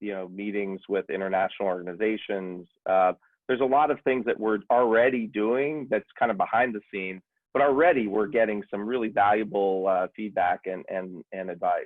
you 0.01 0.13
know, 0.13 0.27
meetings 0.27 0.81
with 0.89 1.09
international 1.09 1.69
organizations 1.69 2.67
uh, 2.89 3.13
there's 3.47 3.61
a 3.61 3.65
lot 3.65 3.91
of 3.91 3.99
things 4.01 4.25
that 4.25 4.39
we're 4.39 4.59
already 4.69 5.27
doing 5.27 5.87
that's 5.89 6.09
kind 6.17 6.31
of 6.31 6.37
behind 6.37 6.73
the 6.73 6.81
scenes, 6.91 7.21
but 7.53 7.61
already 7.61 8.07
we're 8.07 8.27
getting 8.27 8.63
some 8.71 8.85
really 8.85 9.09
valuable 9.09 9.87
uh, 9.87 10.07
feedback 10.15 10.61
and, 10.65 10.83
and, 10.89 11.23
and 11.31 11.49
advice. 11.49 11.85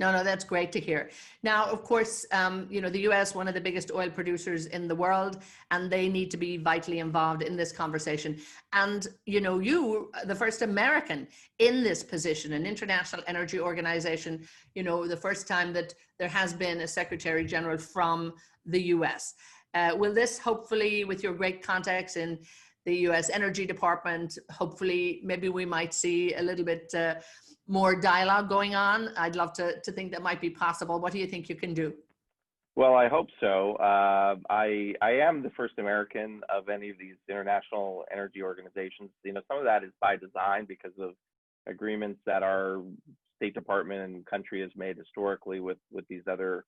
No, 0.00 0.10
no, 0.10 0.24
that's 0.24 0.44
great 0.44 0.72
to 0.72 0.80
hear. 0.80 1.10
Now, 1.42 1.66
of 1.66 1.84
course, 1.84 2.24
um, 2.32 2.66
you 2.70 2.80
know, 2.80 2.88
the 2.88 3.00
US, 3.10 3.34
one 3.34 3.48
of 3.48 3.52
the 3.52 3.60
biggest 3.60 3.90
oil 3.94 4.08
producers 4.08 4.64
in 4.64 4.88
the 4.88 4.94
world, 4.94 5.42
and 5.70 5.90
they 5.90 6.08
need 6.08 6.30
to 6.30 6.38
be 6.38 6.56
vitally 6.56 7.00
involved 7.00 7.42
in 7.42 7.54
this 7.54 7.70
conversation. 7.70 8.38
And, 8.72 9.06
you 9.26 9.42
know, 9.42 9.58
you, 9.58 10.10
the 10.24 10.34
first 10.34 10.62
American 10.62 11.28
in 11.58 11.82
this 11.82 12.02
position, 12.02 12.54
an 12.54 12.64
international 12.64 13.22
energy 13.26 13.60
organization, 13.60 14.48
you 14.74 14.82
know, 14.82 15.06
the 15.06 15.18
first 15.18 15.46
time 15.46 15.74
that 15.74 15.92
there 16.18 16.30
has 16.30 16.54
been 16.54 16.80
a 16.80 16.88
secretary 16.88 17.44
general 17.44 17.76
from 17.76 18.32
the 18.64 18.82
US. 18.94 19.34
Uh, 19.74 19.94
will 19.96 20.12
this 20.12 20.38
hopefully, 20.38 21.04
with 21.04 21.22
your 21.22 21.34
great 21.34 21.62
contacts 21.62 22.16
in 22.16 22.38
the 22.86 22.96
US 23.08 23.30
Energy 23.30 23.66
Department, 23.66 24.38
hopefully, 24.50 25.20
maybe 25.22 25.48
we 25.48 25.64
might 25.64 25.94
see 25.94 26.34
a 26.34 26.42
little 26.42 26.64
bit 26.64 26.92
uh, 26.94 27.14
more 27.68 27.94
dialogue 27.94 28.48
going 28.48 28.74
on? 28.74 29.10
I'd 29.16 29.36
love 29.36 29.52
to, 29.54 29.80
to 29.80 29.92
think 29.92 30.10
that 30.12 30.22
might 30.22 30.40
be 30.40 30.50
possible. 30.50 30.98
What 31.00 31.12
do 31.12 31.18
you 31.18 31.26
think 31.26 31.48
you 31.48 31.54
can 31.54 31.74
do? 31.74 31.94
Well, 32.76 32.94
I 32.94 33.08
hope 33.08 33.28
so. 33.40 33.74
Uh, 33.76 34.36
I 34.48 34.94
I 35.02 35.10
am 35.10 35.42
the 35.42 35.50
first 35.56 35.74
American 35.78 36.40
of 36.48 36.68
any 36.68 36.88
of 36.88 36.98
these 36.98 37.16
international 37.28 38.04
energy 38.12 38.42
organizations. 38.42 39.10
You 39.24 39.32
know, 39.32 39.42
some 39.48 39.58
of 39.58 39.64
that 39.64 39.84
is 39.84 39.90
by 40.00 40.16
design 40.16 40.66
because 40.66 40.92
of 40.98 41.10
agreements 41.66 42.20
that 42.26 42.42
our 42.42 42.82
State 43.36 43.54
Department 43.54 44.02
and 44.02 44.24
country 44.24 44.60
has 44.60 44.70
made 44.76 44.96
historically 44.96 45.60
with 45.60 45.78
with 45.90 46.06
these 46.08 46.22
other 46.30 46.64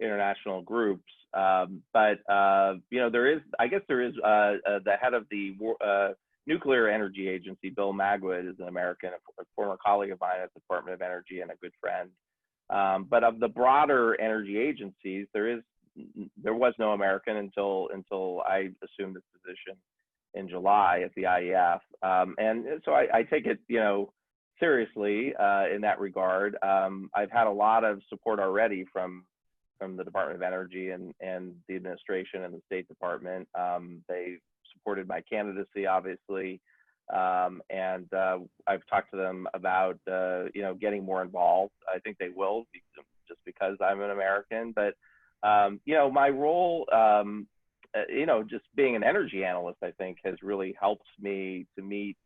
international 0.00 0.62
groups. 0.62 1.10
Um, 1.34 1.82
but 1.92 2.18
uh, 2.30 2.74
you 2.90 3.00
know, 3.00 3.10
there 3.10 3.32
is, 3.32 3.40
I 3.58 3.66
guess, 3.66 3.80
there 3.88 4.02
is 4.02 4.14
uh, 4.22 4.54
uh, 4.68 4.78
the 4.84 4.96
head 5.00 5.14
of 5.14 5.26
the 5.30 5.56
uh, 5.84 6.10
Nuclear 6.46 6.88
Energy 6.88 7.28
Agency, 7.28 7.70
Bill 7.70 7.92
Magwood, 7.92 8.48
is 8.48 8.56
an 8.60 8.68
American, 8.68 9.10
a 9.10 9.44
former 9.56 9.76
colleague 9.84 10.12
of 10.12 10.20
mine 10.20 10.40
at 10.42 10.52
the 10.54 10.60
Department 10.60 10.94
of 10.94 11.02
Energy 11.02 11.40
and 11.40 11.50
a 11.50 11.56
good 11.60 11.72
friend. 11.80 12.10
Um, 12.70 13.06
but 13.08 13.24
of 13.24 13.40
the 13.40 13.48
broader 13.48 14.18
energy 14.20 14.58
agencies, 14.58 15.26
there 15.34 15.48
is 15.48 15.60
there 16.42 16.54
was 16.54 16.74
no 16.78 16.92
American 16.92 17.36
until 17.36 17.88
until 17.92 18.42
I 18.48 18.70
assumed 18.82 19.16
this 19.16 19.22
position 19.32 19.78
in 20.34 20.48
July 20.48 21.02
at 21.04 21.14
the 21.14 21.22
IEF, 21.22 21.80
um, 22.02 22.34
and 22.38 22.64
so 22.84 22.92
I, 22.92 23.06
I, 23.18 23.22
take 23.22 23.46
it, 23.46 23.60
you 23.68 23.78
know, 23.78 24.12
seriously 24.58 25.32
uh, 25.36 25.66
in 25.72 25.80
that 25.82 26.00
regard. 26.00 26.56
Um, 26.60 27.08
I've 27.14 27.30
had 27.30 27.46
a 27.46 27.52
lot 27.52 27.84
of 27.84 28.00
support 28.08 28.40
already 28.40 28.84
from 28.92 29.24
from 29.78 29.96
the 29.96 30.04
Department 30.04 30.36
of 30.36 30.42
Energy 30.42 30.90
and, 30.90 31.14
and 31.20 31.54
the 31.68 31.76
administration 31.76 32.44
and 32.44 32.54
the 32.54 32.60
State 32.66 32.88
Department. 32.88 33.48
Um, 33.58 34.02
they 34.08 34.36
supported 34.72 35.08
my 35.08 35.20
candidacy, 35.20 35.86
obviously. 35.86 36.60
Um, 37.12 37.62
and 37.68 38.12
uh, 38.14 38.38
I've 38.66 38.86
talked 38.86 39.10
to 39.10 39.16
them 39.16 39.46
about, 39.52 39.98
uh, 40.10 40.44
you 40.54 40.62
know, 40.62 40.74
getting 40.74 41.04
more 41.04 41.22
involved. 41.22 41.72
I 41.92 41.98
think 41.98 42.16
they 42.18 42.30
will 42.34 42.64
just 43.28 43.40
because 43.44 43.76
I'm 43.80 44.00
an 44.00 44.10
American. 44.10 44.72
But, 44.74 44.94
um, 45.46 45.80
you 45.84 45.94
know, 45.94 46.10
my 46.10 46.28
role, 46.28 46.86
um, 46.92 47.46
uh, 47.96 48.02
you 48.08 48.26
know, 48.26 48.42
just 48.42 48.64
being 48.74 48.96
an 48.96 49.04
energy 49.04 49.44
analyst, 49.44 49.78
I 49.82 49.92
think 49.92 50.18
has 50.24 50.34
really 50.42 50.74
helped 50.80 51.06
me 51.20 51.66
to 51.76 51.82
meet 51.82 52.16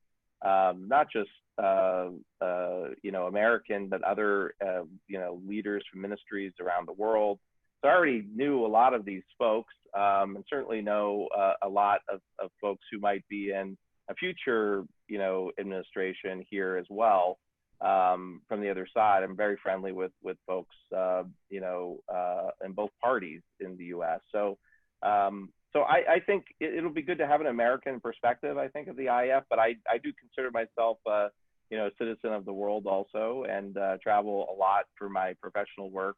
um, 0.43 0.87
not 0.89 1.11
just 1.11 1.31
uh, 1.59 2.11
uh, 2.41 2.89
you 3.03 3.11
know 3.11 3.27
American, 3.27 3.89
but 3.89 4.03
other 4.03 4.55
uh, 4.65 4.85
you 5.07 5.19
know 5.19 5.41
leaders 5.47 5.85
from 5.91 6.01
ministries 6.01 6.53
around 6.61 6.87
the 6.87 6.93
world. 6.93 7.39
So 7.81 7.89
I 7.89 7.93
already 7.93 8.25
knew 8.35 8.65
a 8.65 8.69
lot 8.69 8.95
of 8.95 9.05
these 9.05 9.23
folks, 9.39 9.75
um, 9.95 10.37
and 10.37 10.45
certainly 10.49 10.81
know 10.81 11.29
uh, 11.37 11.55
a 11.63 11.69
lot 11.69 12.01
of, 12.13 12.21
of 12.39 12.51
folks 12.61 12.85
who 12.91 12.99
might 12.99 13.27
be 13.29 13.51
in 13.51 13.77
a 14.09 14.15
future 14.15 14.85
you 15.09 15.19
know 15.19 15.51
administration 15.59 16.45
here 16.49 16.77
as 16.77 16.87
well. 16.89 17.39
Um, 17.81 18.43
from 18.49 18.61
the 18.61 18.71
other 18.71 18.89
side, 18.93 19.23
I'm 19.23 19.37
very 19.37 19.57
friendly 19.63 19.93
with 19.93 20.13
with 20.23 20.37
folks 20.47 20.75
uh, 20.97 21.25
you 21.51 21.61
know 21.61 21.99
uh, 22.13 22.51
in 22.65 22.73
both 22.73 22.91
parties 23.03 23.43
in 23.61 23.77
the 23.77 23.87
U.S. 23.87 24.21
So 24.33 24.59
um, 25.03 25.51
so 25.73 25.83
I, 25.83 26.15
I 26.15 26.21
think 26.21 26.47
it, 26.61 26.83
will 26.83 26.91
be 26.91 27.03
good 27.03 27.19
to 27.19 27.27
have 27.27 27.41
an 27.41 27.47
American 27.47 28.01
perspective, 28.01 28.57
I 28.57 28.69
think, 28.69 28.89
of 28.89 28.97
the 28.97 29.07
IF, 29.07 29.45
but 29.51 29.59
I, 29.59 29.77
I 29.89 29.99
do 30.03 30.13
consider 30.19 30.51
myself, 30.51 30.99
uh, 31.07 31.29
you 31.71 31.77
know, 31.77 31.87
a 31.87 31.91
citizen 31.99 32.33
of 32.33 32.45
the 32.47 32.53
world 32.53 32.87
also 32.87 33.45
and 33.49 33.77
uh, 33.77 33.99
travel 34.03 34.49
a 34.51 34.57
lot 34.59 34.85
for 34.97 35.09
my 35.09 35.35
professional 35.41 35.91
work. 35.91 36.17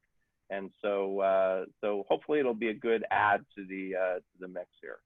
And 0.51 0.71
so, 0.83 1.21
uh, 1.21 1.65
so 1.81 2.05
hopefully 2.09 2.39
it'll 2.39 2.55
be 2.55 2.69
a 2.69 2.75
good 2.75 3.05
add 3.11 3.41
to 3.57 3.65
the, 3.67 3.97
uh, 3.97 4.15
to 4.17 4.39
the 4.39 4.49
mix 4.49 4.69
here. 4.81 4.99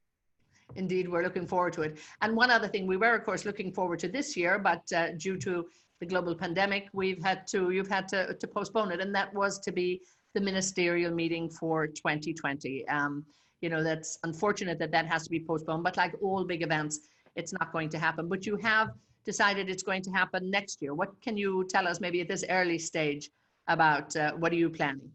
Indeed, 0.77 1.09
we're 1.09 1.23
looking 1.23 1.47
forward 1.47 1.73
to 1.75 1.83
it. 1.83 1.99
And 2.21 2.37
one 2.37 2.51
other 2.51 2.69
thing, 2.69 2.87
we 2.87 2.97
were, 2.97 3.15
of 3.15 3.25
course, 3.25 3.45
looking 3.45 3.73
forward 3.73 3.99
to 4.01 4.09
this 4.09 4.37
year, 4.37 4.59
but 4.59 4.83
uh, 4.95 5.13
due 5.13 5.37
to 5.39 5.67
the 6.01 6.07
global 6.07 6.35
pandemic, 6.35 6.89
we've 6.93 7.23
had 7.23 7.47
to, 7.49 7.71
you've 7.71 7.89
had 7.89 8.09
to, 8.09 8.35
to 8.35 8.47
postpone 8.47 8.93
it, 8.93 9.01
and 9.01 9.15
that 9.15 9.33
was 9.35 9.59
to 9.61 9.73
be 9.73 10.03
the 10.35 10.41
ministerial 10.41 11.13
meeting 11.13 11.49
for 11.49 11.87
2020. 11.87 12.87
Um, 12.89 13.25
you 13.61 13.71
know, 13.71 13.83
that's 13.83 14.19
unfortunate 14.25 14.79
that 14.79 14.91
that 14.93 15.07
has 15.07 15.25
to 15.25 15.31
be 15.31 15.41
postponed, 15.41 15.83
but 15.83 15.97
like 15.97 16.15
all 16.23 16.45
big 16.45 16.63
events, 16.63 17.01
it's 17.37 17.53
not 17.53 17.73
going 17.73 17.89
to 17.91 17.99
happen. 17.99 18.29
But 18.29 18.47
you 18.47 18.57
have 18.57 18.91
decided 19.25 19.69
it's 19.69 19.83
going 19.83 20.03
to 20.03 20.11
happen 20.11 20.51
next 20.51 20.83
year. 20.83 20.95
What 20.95 21.11
can 21.23 21.37
you 21.37 21.67
tell 21.69 21.89
us 21.89 22.01
maybe 22.01 22.21
at 22.21 22.29
this 22.29 22.45
early 22.51 22.79
stage 22.79 23.31
about 23.69 24.15
uh, 24.17 24.33
what 24.33 24.53
are 24.53 24.57
you 24.57 24.69
planning? 24.69 25.11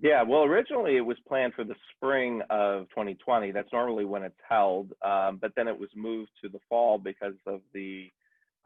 Yeah, 0.00 0.22
well, 0.22 0.44
originally 0.44 0.96
it 0.96 1.02
was 1.02 1.18
planned 1.28 1.54
for 1.54 1.64
the 1.64 1.74
spring 1.94 2.40
of 2.48 2.88
2020. 2.90 3.50
That's 3.50 3.72
normally 3.72 4.04
when 4.04 4.22
it's 4.22 4.40
held, 4.48 4.92
um, 5.04 5.38
but 5.40 5.52
then 5.54 5.68
it 5.68 5.78
was 5.78 5.90
moved 5.94 6.30
to 6.42 6.48
the 6.48 6.60
fall 6.68 6.98
because 6.98 7.34
of 7.46 7.60
the 7.74 8.10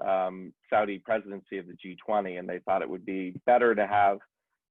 um, 0.05 0.53
Saudi 0.71 0.99
presidency 0.99 1.59
of 1.59 1.67
the 1.67 1.75
G20, 1.75 2.39
and 2.39 2.49
they 2.49 2.61
thought 2.61 2.83
it 2.83 2.89
would 2.89 3.05
be 3.05 3.41
better 3.45 3.75
to 3.75 3.87
have 3.87 4.19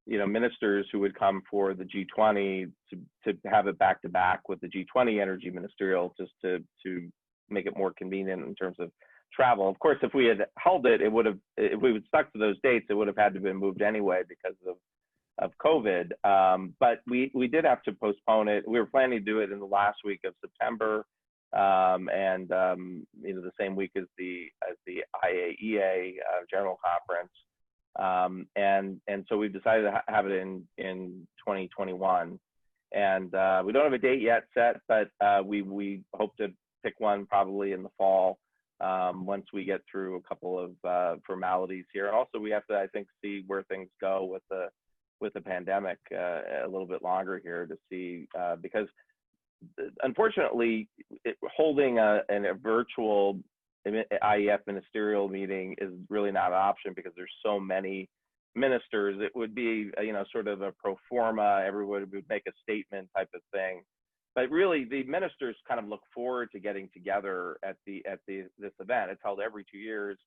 you 0.05 0.17
know, 0.17 0.27
ministers 0.27 0.85
who 0.91 0.99
would 0.99 1.17
come 1.17 1.41
for 1.49 1.73
the 1.73 1.83
G20 1.83 2.71
to, 2.91 2.99
to 3.23 3.37
have 3.49 3.67
it 3.67 3.77
back 3.79 4.01
to 4.03 4.09
back 4.09 4.47
with 4.47 4.59
the 4.61 4.67
G20 4.67 5.21
energy 5.21 5.49
ministerial 5.49 6.13
just 6.19 6.31
to, 6.43 6.59
to 6.83 7.09
make 7.49 7.65
it 7.65 7.77
more 7.77 7.93
convenient 7.97 8.43
in 8.45 8.55
terms 8.55 8.77
of 8.79 8.91
travel. 9.33 9.67
Of 9.67 9.79
course, 9.79 9.97
if 10.03 10.13
we 10.13 10.25
had 10.25 10.45
held 10.57 10.85
it, 10.85 11.01
it 11.01 11.11
would 11.11 11.25
have, 11.25 11.39
if 11.57 11.81
we 11.81 11.91
would 11.91 12.05
stuck 12.07 12.31
to 12.33 12.39
those 12.39 12.55
dates, 12.63 12.85
it 12.89 12.93
would 12.93 13.07
have 13.07 13.17
had 13.17 13.33
to 13.33 13.39
be 13.39 13.51
moved 13.51 13.81
anyway 13.81 14.21
because 14.27 14.57
of, 14.67 14.75
of 15.39 15.51
COVID. 15.63 16.11
Um, 16.23 16.73
but 16.79 16.99
we, 17.07 17.31
we 17.33 17.47
did 17.47 17.65
have 17.65 17.83
to 17.83 17.93
postpone 17.93 18.47
it. 18.47 18.67
We 18.67 18.79
were 18.79 18.85
planning 18.85 19.19
to 19.19 19.25
do 19.25 19.39
it 19.39 19.51
in 19.51 19.59
the 19.59 19.65
last 19.65 19.97
week 20.05 20.21
of 20.25 20.33
September. 20.41 21.05
Um, 21.53 22.09
and 22.09 22.51
um, 22.51 23.07
you 23.21 23.33
know 23.33 23.41
the 23.41 23.51
same 23.57 23.77
week 23.77 23.91
as 23.95 24.03
the 24.17 24.47
as 24.69 24.75
the 24.85 25.03
IAEA 25.23 26.15
uh, 26.17 26.43
General 26.51 26.77
Conference, 26.83 27.31
um, 27.97 28.47
and 28.55 28.99
and 29.07 29.25
so 29.29 29.37
we've 29.37 29.53
decided 29.53 29.83
to 29.83 29.91
ha 29.91 30.01
have 30.07 30.25
it 30.25 30.33
in 30.33 30.63
in 30.77 31.27
2021, 31.39 32.39
and 32.91 33.33
uh, 33.33 33.63
we 33.65 33.71
don't 33.71 33.83
have 33.83 33.93
a 33.93 33.97
date 33.97 34.21
yet 34.21 34.43
set, 34.53 34.81
but 34.87 35.09
uh, 35.21 35.41
we 35.43 35.61
we 35.61 36.01
hope 36.13 36.35
to 36.37 36.49
pick 36.83 36.99
one 36.99 37.25
probably 37.25 37.71
in 37.71 37.83
the 37.83 37.89
fall 37.97 38.37
um, 38.81 39.25
once 39.25 39.45
we 39.53 39.63
get 39.63 39.81
through 39.89 40.15
a 40.15 40.21
couple 40.21 40.59
of 40.59 40.71
uh, 40.83 41.15
formalities 41.25 41.85
here. 41.93 42.07
And 42.07 42.15
also 42.15 42.39
we 42.39 42.51
have 42.51 42.65
to 42.67 42.77
I 42.77 42.87
think 42.87 43.07
see 43.23 43.43
where 43.47 43.63
things 43.63 43.89
go 44.01 44.25
with 44.25 44.43
the 44.49 44.69
with 45.21 45.33
the 45.33 45.41
pandemic 45.41 45.97
uh, 46.13 46.65
a 46.65 46.67
little 46.67 46.87
bit 46.87 47.01
longer 47.01 47.39
here 47.43 47.65
to 47.65 47.77
see 47.89 48.27
uh, 48.37 48.57
because 48.57 48.87
unfortunately 50.03 50.89
it, 51.23 51.37
holding 51.55 51.97
a, 51.97 52.21
a 52.29 52.53
virtual 52.53 53.39
IEF 53.87 54.59
ministerial 54.67 55.27
meeting 55.27 55.75
is 55.79 55.91
really 56.09 56.31
not 56.31 56.47
an 56.47 56.57
option 56.57 56.93
because 56.95 57.13
there's 57.15 57.31
so 57.43 57.59
many 57.59 58.09
ministers. 58.55 59.17
It 59.19 59.35
would 59.35 59.53
be, 59.53 59.91
uh, 59.97 60.01
you 60.01 60.13
know, 60.13 60.25
sort 60.31 60.47
of 60.47 60.61
a 60.61 60.71
pro 60.71 60.97
forma, 61.09 61.63
everyone 61.65 62.07
would 62.11 62.25
make 62.29 62.43
a 62.47 62.51
statement 62.63 63.09
type 63.15 63.29
of 63.35 63.41
thing. 63.53 63.83
But 64.33 64.49
really, 64.49 64.85
the 64.85 65.03
ministers 65.03 65.55
kind 65.67 65.79
of 65.79 65.87
look 65.87 66.01
forward 66.13 66.51
to 66.51 66.59
getting 66.59 66.89
together 66.93 67.57
at 67.63 67.77
the 67.85 68.03
at 68.05 68.19
the 68.27 68.45
this 68.59 68.73
event. 68.79 69.11
It's 69.11 69.21
held 69.23 69.39
every 69.39 69.65
two 69.71 69.77
years. 69.77 70.17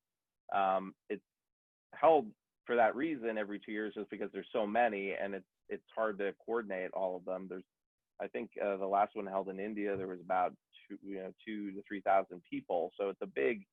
Um, 0.54 0.94
it's 1.10 1.22
held 1.94 2.26
for 2.64 2.76
that 2.76 2.96
reason 2.96 3.36
every 3.36 3.60
two 3.64 3.72
years, 3.72 3.94
just 3.94 4.08
because 4.08 4.30
there's 4.32 4.48
so 4.52 4.66
many, 4.66 5.12
and 5.12 5.34
it's 5.34 5.46
it's 5.68 5.84
hard 5.94 6.18
to 6.18 6.32
coordinate 6.44 6.90
all 6.94 7.16
of 7.16 7.24
them. 7.26 7.46
There's, 7.50 7.64
I 8.20 8.28
think, 8.28 8.50
uh, 8.64 8.78
the 8.78 8.86
last 8.86 9.14
one 9.14 9.26
held 9.26 9.50
in 9.50 9.60
India, 9.60 9.94
there 9.96 10.08
was 10.08 10.20
about 10.24 10.54
you 11.02 11.16
know, 11.16 11.32
two 11.46 11.72
to 11.72 11.82
3,000 11.86 12.40
people. 12.50 12.92
So 12.98 13.08
it's 13.08 13.22
a 13.22 13.26
big, 13.26 13.64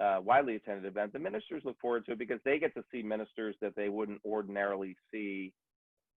uh, 0.00 0.18
widely 0.22 0.56
attended 0.56 0.84
event. 0.84 1.12
The 1.12 1.18
ministers 1.18 1.62
look 1.64 1.78
forward 1.80 2.06
to 2.06 2.12
it 2.12 2.18
because 2.18 2.40
they 2.44 2.58
get 2.58 2.74
to 2.74 2.84
see 2.92 3.02
ministers 3.02 3.56
that 3.60 3.74
they 3.76 3.88
wouldn't 3.88 4.20
ordinarily 4.24 4.96
see 5.12 5.52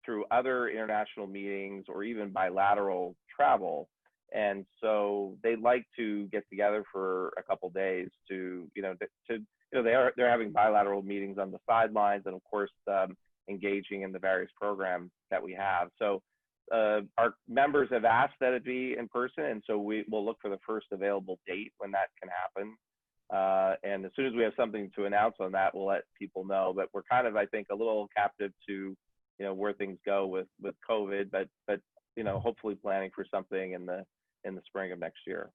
through 0.04 0.24
other 0.30 0.68
international 0.68 1.26
meetings 1.26 1.84
or 1.88 2.02
even 2.02 2.30
bilateral 2.30 3.16
travel. 3.34 3.88
And 4.32 4.64
so 4.80 5.36
they 5.42 5.56
like 5.56 5.86
to 5.96 6.26
get 6.28 6.48
together 6.48 6.84
for 6.92 7.32
a 7.38 7.42
couple 7.42 7.68
days 7.70 8.08
to, 8.28 8.68
you 8.74 8.82
know, 8.82 8.94
to, 8.94 9.06
to, 9.28 9.34
you 9.34 9.44
know, 9.74 9.82
they 9.82 9.94
are 9.94 10.12
they're 10.16 10.30
having 10.30 10.52
bilateral 10.52 11.02
meetings 11.02 11.38
on 11.38 11.50
the 11.50 11.58
sidelines 11.68 12.22
and 12.26 12.34
of 12.34 12.42
course 12.44 12.70
um, 12.88 13.16
engaging 13.48 14.02
in 14.02 14.12
the 14.12 14.18
various 14.18 14.50
programs 14.60 15.10
that 15.30 15.42
we 15.42 15.52
have. 15.52 15.88
So 15.98 16.22
uh, 16.70 17.00
our 17.18 17.34
members 17.48 17.88
have 17.90 18.04
asked 18.04 18.34
that 18.40 18.52
it 18.52 18.64
be 18.64 18.96
in 18.98 19.08
person, 19.08 19.44
and 19.44 19.62
so 19.66 19.78
we 19.78 20.04
will 20.10 20.24
look 20.24 20.38
for 20.40 20.50
the 20.50 20.58
first 20.66 20.86
available 20.92 21.38
date 21.46 21.72
when 21.78 21.90
that 21.92 22.08
can 22.20 22.30
happen. 22.30 22.76
Uh, 23.32 23.76
and 23.84 24.04
as 24.04 24.10
soon 24.16 24.26
as 24.26 24.34
we 24.34 24.42
have 24.42 24.52
something 24.56 24.90
to 24.96 25.04
announce 25.04 25.36
on 25.40 25.52
that, 25.52 25.74
we'll 25.74 25.86
let 25.86 26.02
people 26.18 26.44
know. 26.44 26.72
But 26.74 26.88
we're 26.92 27.02
kind 27.02 27.26
of, 27.26 27.36
I 27.36 27.46
think, 27.46 27.68
a 27.70 27.74
little 27.74 28.08
captive 28.16 28.52
to, 28.68 28.74
you 28.74 29.46
know, 29.46 29.54
where 29.54 29.72
things 29.72 29.98
go 30.04 30.26
with 30.26 30.46
with 30.60 30.74
COVID. 30.88 31.30
But 31.30 31.48
but 31.66 31.80
you 32.16 32.24
know, 32.24 32.38
hopefully 32.40 32.74
planning 32.74 33.10
for 33.14 33.24
something 33.32 33.72
in 33.72 33.86
the 33.86 34.04
in 34.44 34.54
the 34.54 34.62
spring 34.66 34.92
of 34.92 34.98
next 34.98 35.20
year. 35.26 35.50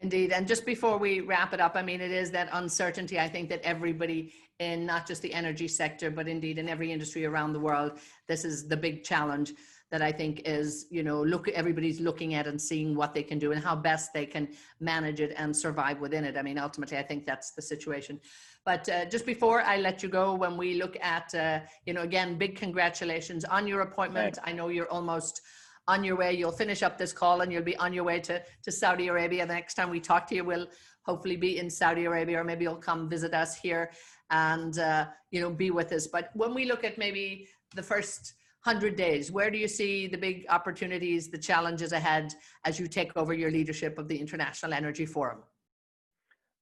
Indeed. 0.00 0.32
And 0.32 0.46
just 0.46 0.66
before 0.66 0.98
we 0.98 1.20
wrap 1.20 1.54
it 1.54 1.60
up, 1.60 1.76
I 1.76 1.82
mean, 1.82 2.00
it 2.00 2.10
is 2.10 2.30
that 2.32 2.48
uncertainty, 2.52 3.18
I 3.18 3.28
think, 3.28 3.48
that 3.48 3.62
everybody 3.62 4.34
in 4.58 4.84
not 4.84 5.06
just 5.06 5.22
the 5.22 5.32
energy 5.32 5.68
sector, 5.68 6.10
but 6.10 6.28
indeed 6.28 6.58
in 6.58 6.68
every 6.68 6.92
industry 6.92 7.24
around 7.24 7.52
the 7.52 7.60
world, 7.60 7.98
this 8.28 8.44
is 8.44 8.68
the 8.68 8.76
big 8.76 9.04
challenge 9.04 9.54
that 9.94 10.02
I 10.02 10.10
think 10.10 10.42
is, 10.44 10.86
you 10.90 11.04
know, 11.04 11.22
look, 11.22 11.46
everybody's 11.50 12.00
looking 12.00 12.34
at 12.34 12.48
and 12.48 12.60
seeing 12.60 12.96
what 12.96 13.14
they 13.14 13.22
can 13.22 13.38
do 13.38 13.52
and 13.52 13.62
how 13.62 13.76
best 13.76 14.12
they 14.12 14.26
can 14.26 14.48
manage 14.80 15.20
it 15.20 15.32
and 15.36 15.56
survive 15.56 16.00
within 16.00 16.24
it. 16.24 16.36
I 16.36 16.42
mean, 16.42 16.58
ultimately, 16.58 16.98
I 16.98 17.04
think 17.04 17.24
that's 17.26 17.52
the 17.52 17.62
situation. 17.62 18.18
But 18.64 18.88
uh, 18.88 19.04
just 19.04 19.24
before 19.24 19.62
I 19.62 19.76
let 19.76 20.02
you 20.02 20.08
go, 20.08 20.34
when 20.34 20.56
we 20.56 20.74
look 20.82 20.96
at, 21.00 21.32
uh, 21.36 21.60
you 21.86 21.94
know, 21.94 22.02
again, 22.02 22.36
big 22.36 22.56
congratulations 22.56 23.44
on 23.44 23.68
your 23.68 23.82
appointment. 23.82 24.36
I 24.42 24.50
know 24.50 24.66
you're 24.66 24.90
almost 24.90 25.42
on 25.86 26.02
your 26.02 26.16
way. 26.16 26.32
You'll 26.34 26.50
finish 26.50 26.82
up 26.82 26.98
this 26.98 27.12
call 27.12 27.42
and 27.42 27.52
you'll 27.52 27.62
be 27.62 27.76
on 27.76 27.92
your 27.92 28.02
way 28.02 28.18
to, 28.18 28.42
to 28.64 28.72
Saudi 28.72 29.06
Arabia. 29.06 29.46
The 29.46 29.54
next 29.54 29.74
time 29.74 29.90
we 29.90 30.00
talk 30.00 30.26
to 30.30 30.34
you, 30.34 30.42
we'll 30.42 30.66
hopefully 31.02 31.36
be 31.36 31.58
in 31.60 31.70
Saudi 31.70 32.04
Arabia, 32.06 32.40
or 32.40 32.44
maybe 32.44 32.64
you'll 32.64 32.74
come 32.90 33.08
visit 33.08 33.32
us 33.32 33.56
here 33.56 33.92
and, 34.30 34.76
uh, 34.76 35.06
you 35.30 35.40
know, 35.40 35.50
be 35.50 35.70
with 35.70 35.92
us. 35.92 36.08
But 36.08 36.30
when 36.34 36.52
we 36.52 36.64
look 36.64 36.82
at 36.82 36.98
maybe 36.98 37.46
the 37.76 37.82
first 37.84 38.34
100 38.64 38.96
days. 38.96 39.30
Where 39.30 39.50
do 39.50 39.58
you 39.58 39.68
see 39.68 40.06
the 40.06 40.16
big 40.16 40.46
opportunities 40.48 41.28
the 41.28 41.36
challenges 41.36 41.92
ahead 41.92 42.32
as 42.64 42.80
you 42.80 42.86
take 42.86 43.14
over 43.14 43.34
your 43.34 43.50
leadership 43.50 43.98
of 43.98 44.08
the 44.08 44.16
international 44.16 44.72
energy 44.72 45.04
forum? 45.04 45.40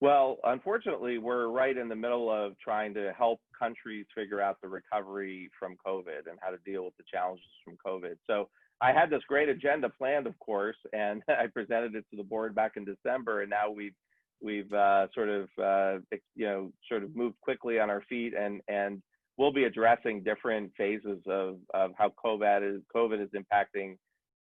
Well 0.00 0.38
unfortunately 0.42 1.18
we're 1.18 1.46
right 1.46 1.76
in 1.76 1.88
the 1.88 1.94
middle 1.94 2.28
of 2.28 2.58
trying 2.58 2.92
to 2.94 3.12
help 3.16 3.40
countries 3.56 4.06
figure 4.16 4.40
out 4.40 4.56
the 4.60 4.68
recovery 4.68 5.48
from 5.56 5.76
covid 5.86 6.26
and 6.28 6.38
how 6.40 6.50
to 6.50 6.58
deal 6.66 6.84
with 6.84 6.96
the 6.96 7.04
challenges 7.12 7.46
from 7.64 7.76
covid. 7.86 8.16
So 8.28 8.48
i 8.80 8.90
had 8.90 9.10
this 9.10 9.22
great 9.28 9.48
agenda 9.48 9.88
planned 9.88 10.26
of 10.26 10.36
course 10.40 10.80
and 10.92 11.22
i 11.28 11.46
presented 11.46 11.94
it 11.94 12.04
to 12.10 12.16
the 12.16 12.24
board 12.24 12.52
back 12.52 12.72
in 12.76 12.84
december 12.84 13.42
and 13.42 13.50
now 13.50 13.70
we've 13.70 13.94
we've 14.42 14.72
uh, 14.72 15.06
sort 15.14 15.28
of 15.28 15.48
uh, 15.62 15.98
you 16.34 16.46
know 16.46 16.72
sort 16.88 17.04
of 17.04 17.14
moved 17.14 17.36
quickly 17.40 17.78
on 17.78 17.88
our 17.88 18.02
feet 18.08 18.34
and 18.34 18.60
and 18.66 19.00
we'll 19.38 19.52
be 19.52 19.64
addressing 19.64 20.22
different 20.22 20.72
phases 20.76 21.18
of, 21.26 21.56
of 21.74 21.92
how 21.96 22.12
COVID 22.24 22.76
is 22.76 22.82
COVID 22.94 23.22
is 23.22 23.30
impacting 23.30 23.96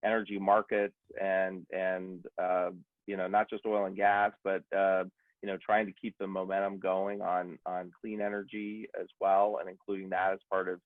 energy 0.04 0.40
markets 0.40 0.96
and 1.22 1.66
and 1.72 2.26
uh, 2.42 2.70
you 3.08 3.18
know 3.18 3.28
not 3.28 3.50
just 3.50 3.66
oil 3.66 3.86
and 3.86 3.96
gas, 3.96 4.32
but 4.44 4.64
uh, 4.76 5.04
you 5.42 5.48
know 5.48 5.58
trying 5.58 5.86
to 5.86 5.94
keep 6.00 6.16
the 6.20 6.28
momentum 6.28 6.80
going 6.80 7.22
on 7.22 7.58
on 7.66 7.92
clean 8.00 8.22
energy 8.22 8.88
as 9.00 9.08
well, 9.20 9.58
and 9.60 9.70
including 9.70 10.10
that 10.10 10.34
as 10.34 10.40
part 10.50 10.70
of 10.70 10.80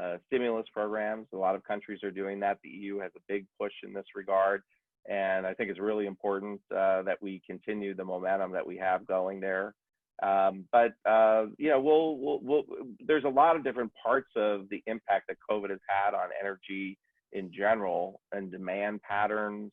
uh, 0.00 0.16
stimulus 0.26 0.66
programs. 0.72 1.26
A 1.32 1.36
lot 1.36 1.54
of 1.54 1.64
countries 1.64 2.02
are 2.02 2.10
doing 2.10 2.40
that. 2.40 2.58
The 2.62 2.70
EU 2.70 2.98
has 2.98 3.12
a 3.16 3.20
big 3.28 3.46
push 3.60 3.72
in 3.82 3.92
this 3.92 4.06
regard, 4.14 4.62
and 5.08 5.46
I 5.46 5.54
think 5.54 5.70
it's 5.70 5.80
really 5.80 6.06
important 6.06 6.60
uh, 6.74 7.02
that 7.02 7.18
we 7.20 7.42
continue 7.46 7.94
the 7.94 8.04
momentum 8.04 8.52
that 8.52 8.66
we 8.66 8.76
have 8.78 9.06
going 9.06 9.40
there. 9.40 9.74
Um, 10.22 10.64
but 10.70 10.92
uh, 11.08 11.46
you 11.58 11.70
know, 11.70 11.80
we'll, 11.80 12.16
we'll, 12.16 12.40
we'll, 12.42 12.62
there's 13.06 13.24
a 13.24 13.28
lot 13.28 13.56
of 13.56 13.64
different 13.64 13.92
parts 14.02 14.30
of 14.36 14.68
the 14.70 14.82
impact 14.86 15.26
that 15.28 15.36
COVID 15.50 15.70
has 15.70 15.80
had 15.88 16.14
on 16.14 16.28
energy 16.40 16.98
in 17.32 17.52
general 17.52 18.20
and 18.32 18.50
demand 18.50 19.02
patterns, 19.02 19.72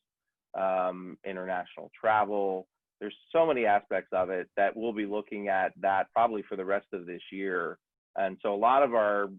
um, 0.60 1.18
international 1.26 1.92
travel. 2.00 2.68
There's 3.00 3.16
so 3.32 3.46
many 3.46 3.66
aspects 3.66 4.10
of 4.14 4.30
it 4.30 4.48
that 4.58 4.76
we'll 4.76 4.94
be 4.94 5.06
looking 5.06 5.48
at 5.48 5.74
that 5.82 6.08
probably 6.14 6.44
for 6.48 6.56
the 6.56 6.66
rest 6.66 6.88
of 6.94 7.06
this 7.06 7.22
year. 7.32 7.78
And 8.18 8.38
so 8.42 8.54
a 8.54 8.58
lot 8.58 8.84
of 8.84 8.94
our 8.94 9.30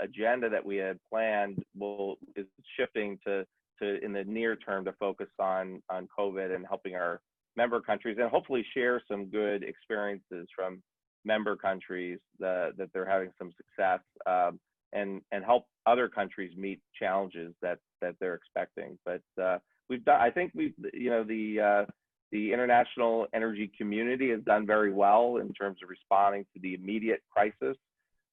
agenda 0.00 0.48
that 0.48 0.64
we 0.64 0.76
had 0.76 0.98
planned 1.10 1.62
will 1.76 2.16
is 2.36 2.46
shifting 2.78 3.18
to 3.26 3.44
to 3.80 4.04
in 4.04 4.12
the 4.12 4.24
near 4.24 4.56
term 4.56 4.84
to 4.84 4.92
focus 4.92 5.28
on 5.38 5.82
on 5.90 6.08
COVID 6.16 6.54
and 6.54 6.66
helping 6.66 6.94
our 6.94 7.20
member 7.56 7.80
countries 7.80 8.16
and 8.20 8.30
hopefully 8.30 8.64
share 8.74 9.02
some 9.08 9.26
good 9.26 9.62
experiences 9.62 10.48
from 10.54 10.82
member 11.24 11.56
countries 11.56 12.18
that, 12.38 12.72
that 12.78 12.90
they're 12.92 13.08
having 13.08 13.30
some 13.38 13.52
success 13.56 14.00
um, 14.26 14.58
and 14.92 15.20
and 15.30 15.44
help 15.44 15.66
other 15.86 16.08
countries 16.08 16.56
meet 16.56 16.80
challenges 16.98 17.54
that 17.62 17.78
that 18.00 18.14
they're 18.20 18.34
expecting. 18.34 18.98
But 19.04 19.22
uh, 19.40 19.58
we've 19.88 20.04
done. 20.04 20.20
I 20.20 20.30
think 20.30 20.52
we've 20.54 20.74
you 20.92 21.10
know 21.10 21.22
the 21.24 21.60
uh, 21.60 21.90
the 22.32 22.52
international 22.52 23.26
energy 23.34 23.70
community 23.76 24.30
has 24.30 24.40
done 24.42 24.66
very 24.66 24.92
well 24.92 25.36
in 25.36 25.52
terms 25.52 25.78
of 25.82 25.90
responding 25.90 26.44
to 26.54 26.60
the 26.60 26.74
immediate 26.74 27.22
crisis. 27.30 27.76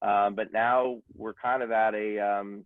Um, 0.00 0.34
but 0.34 0.52
now 0.52 0.98
we're 1.16 1.34
kind 1.34 1.62
of 1.62 1.70
at 1.72 1.94
a 1.94 2.18
um, 2.18 2.64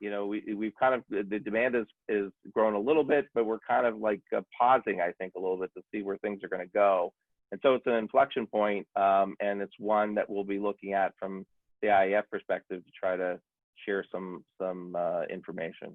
you 0.00 0.10
know, 0.10 0.26
we, 0.26 0.42
we've 0.54 0.74
kind 0.78 0.94
of, 0.94 1.02
the 1.08 1.38
demand 1.38 1.74
is, 1.74 1.86
is 2.08 2.30
grown 2.52 2.74
a 2.74 2.78
little 2.78 3.04
bit, 3.04 3.26
but 3.34 3.46
we're 3.46 3.58
kind 3.58 3.86
of 3.86 3.98
like 3.98 4.20
uh, 4.36 4.40
pausing, 4.58 5.00
I 5.00 5.12
think, 5.12 5.34
a 5.36 5.40
little 5.40 5.58
bit 5.58 5.70
to 5.76 5.82
see 5.92 6.02
where 6.02 6.16
things 6.18 6.42
are 6.44 6.48
going 6.48 6.66
to 6.66 6.72
go. 6.72 7.12
And 7.52 7.60
so 7.62 7.74
it's 7.74 7.86
an 7.86 7.94
inflection 7.94 8.46
point, 8.46 8.86
um, 8.96 9.36
and 9.40 9.62
it's 9.62 9.74
one 9.78 10.14
that 10.16 10.28
we'll 10.28 10.44
be 10.44 10.58
looking 10.58 10.94
at 10.94 11.12
from 11.18 11.46
the 11.80 11.88
IEF 11.88 12.24
perspective 12.30 12.84
to 12.84 12.90
try 12.98 13.16
to 13.16 13.38
share 13.84 14.04
some, 14.10 14.44
some 14.60 14.96
uh, 14.96 15.22
information. 15.30 15.94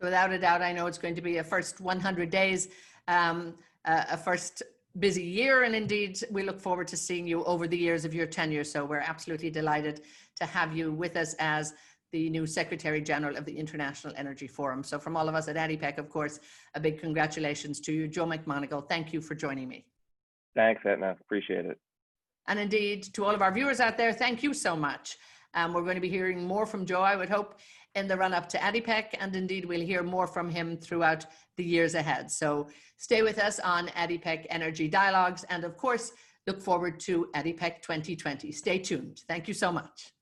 So 0.00 0.06
without 0.06 0.32
a 0.32 0.38
doubt, 0.38 0.62
I 0.62 0.72
know 0.72 0.86
it's 0.86 0.98
going 0.98 1.14
to 1.14 1.22
be 1.22 1.38
a 1.38 1.44
first 1.44 1.80
100 1.80 2.28
days, 2.28 2.68
um, 3.08 3.54
uh, 3.84 4.04
a 4.10 4.16
first 4.16 4.62
busy 4.98 5.22
year. 5.22 5.62
And 5.62 5.74
indeed, 5.74 6.18
we 6.30 6.42
look 6.42 6.60
forward 6.60 6.88
to 6.88 6.96
seeing 6.96 7.26
you 7.26 7.44
over 7.44 7.66
the 7.66 7.78
years 7.78 8.04
of 8.04 8.12
your 8.12 8.26
tenure. 8.26 8.64
So 8.64 8.84
we're 8.84 8.98
absolutely 8.98 9.50
delighted 9.50 10.02
to 10.36 10.44
have 10.44 10.76
you 10.76 10.92
with 10.92 11.16
us 11.16 11.34
as 11.38 11.74
the 12.12 12.28
new 12.28 12.46
Secretary 12.46 13.00
General 13.00 13.36
of 13.36 13.44
the 13.46 13.58
International 13.58 14.12
Energy 14.16 14.46
Forum. 14.46 14.84
So 14.84 14.98
from 14.98 15.16
all 15.16 15.28
of 15.28 15.34
us 15.34 15.48
at 15.48 15.56
ADIPEC, 15.56 15.98
of 15.98 16.10
course, 16.10 16.38
a 16.74 16.80
big 16.80 17.00
congratulations 17.00 17.80
to 17.80 17.92
you, 17.92 18.06
Joe 18.06 18.26
McMonigle. 18.26 18.86
Thank 18.86 19.12
you 19.12 19.20
for 19.20 19.34
joining 19.34 19.68
me. 19.68 19.86
Thanks, 20.54 20.82
Etna. 20.84 21.16
Appreciate 21.20 21.64
it. 21.64 21.78
And 22.48 22.58
indeed, 22.58 23.04
to 23.14 23.24
all 23.24 23.34
of 23.34 23.40
our 23.40 23.52
viewers 23.52 23.80
out 23.80 23.96
there, 23.96 24.12
thank 24.12 24.42
you 24.42 24.52
so 24.52 24.76
much. 24.76 25.16
Um, 25.54 25.72
we're 25.72 25.82
going 25.82 25.94
to 25.94 26.00
be 26.00 26.08
hearing 26.08 26.46
more 26.46 26.66
from 26.66 26.84
Joe, 26.84 27.00
I 27.00 27.16
would 27.16 27.30
hope, 27.30 27.58
in 27.94 28.08
the 28.08 28.16
run 28.16 28.34
up 28.34 28.48
to 28.50 28.58
ADIPEC, 28.58 29.14
and 29.18 29.34
indeed, 29.34 29.64
we'll 29.64 29.80
hear 29.80 30.02
more 30.02 30.26
from 30.26 30.50
him 30.50 30.76
throughout 30.76 31.26
the 31.56 31.64
years 31.64 31.94
ahead. 31.94 32.30
So 32.30 32.68
stay 32.96 33.22
with 33.22 33.38
us 33.38 33.58
on 33.60 33.88
ADIPEC 33.88 34.46
Energy 34.50 34.88
Dialogues, 34.88 35.44
and 35.44 35.64
of 35.64 35.76
course, 35.76 36.12
look 36.46 36.60
forward 36.60 37.00
to 37.00 37.28
ADIPEC 37.34 37.82
2020. 37.82 38.50
Stay 38.52 38.78
tuned. 38.78 39.22
Thank 39.28 39.46
you 39.46 39.54
so 39.54 39.70
much. 39.70 40.12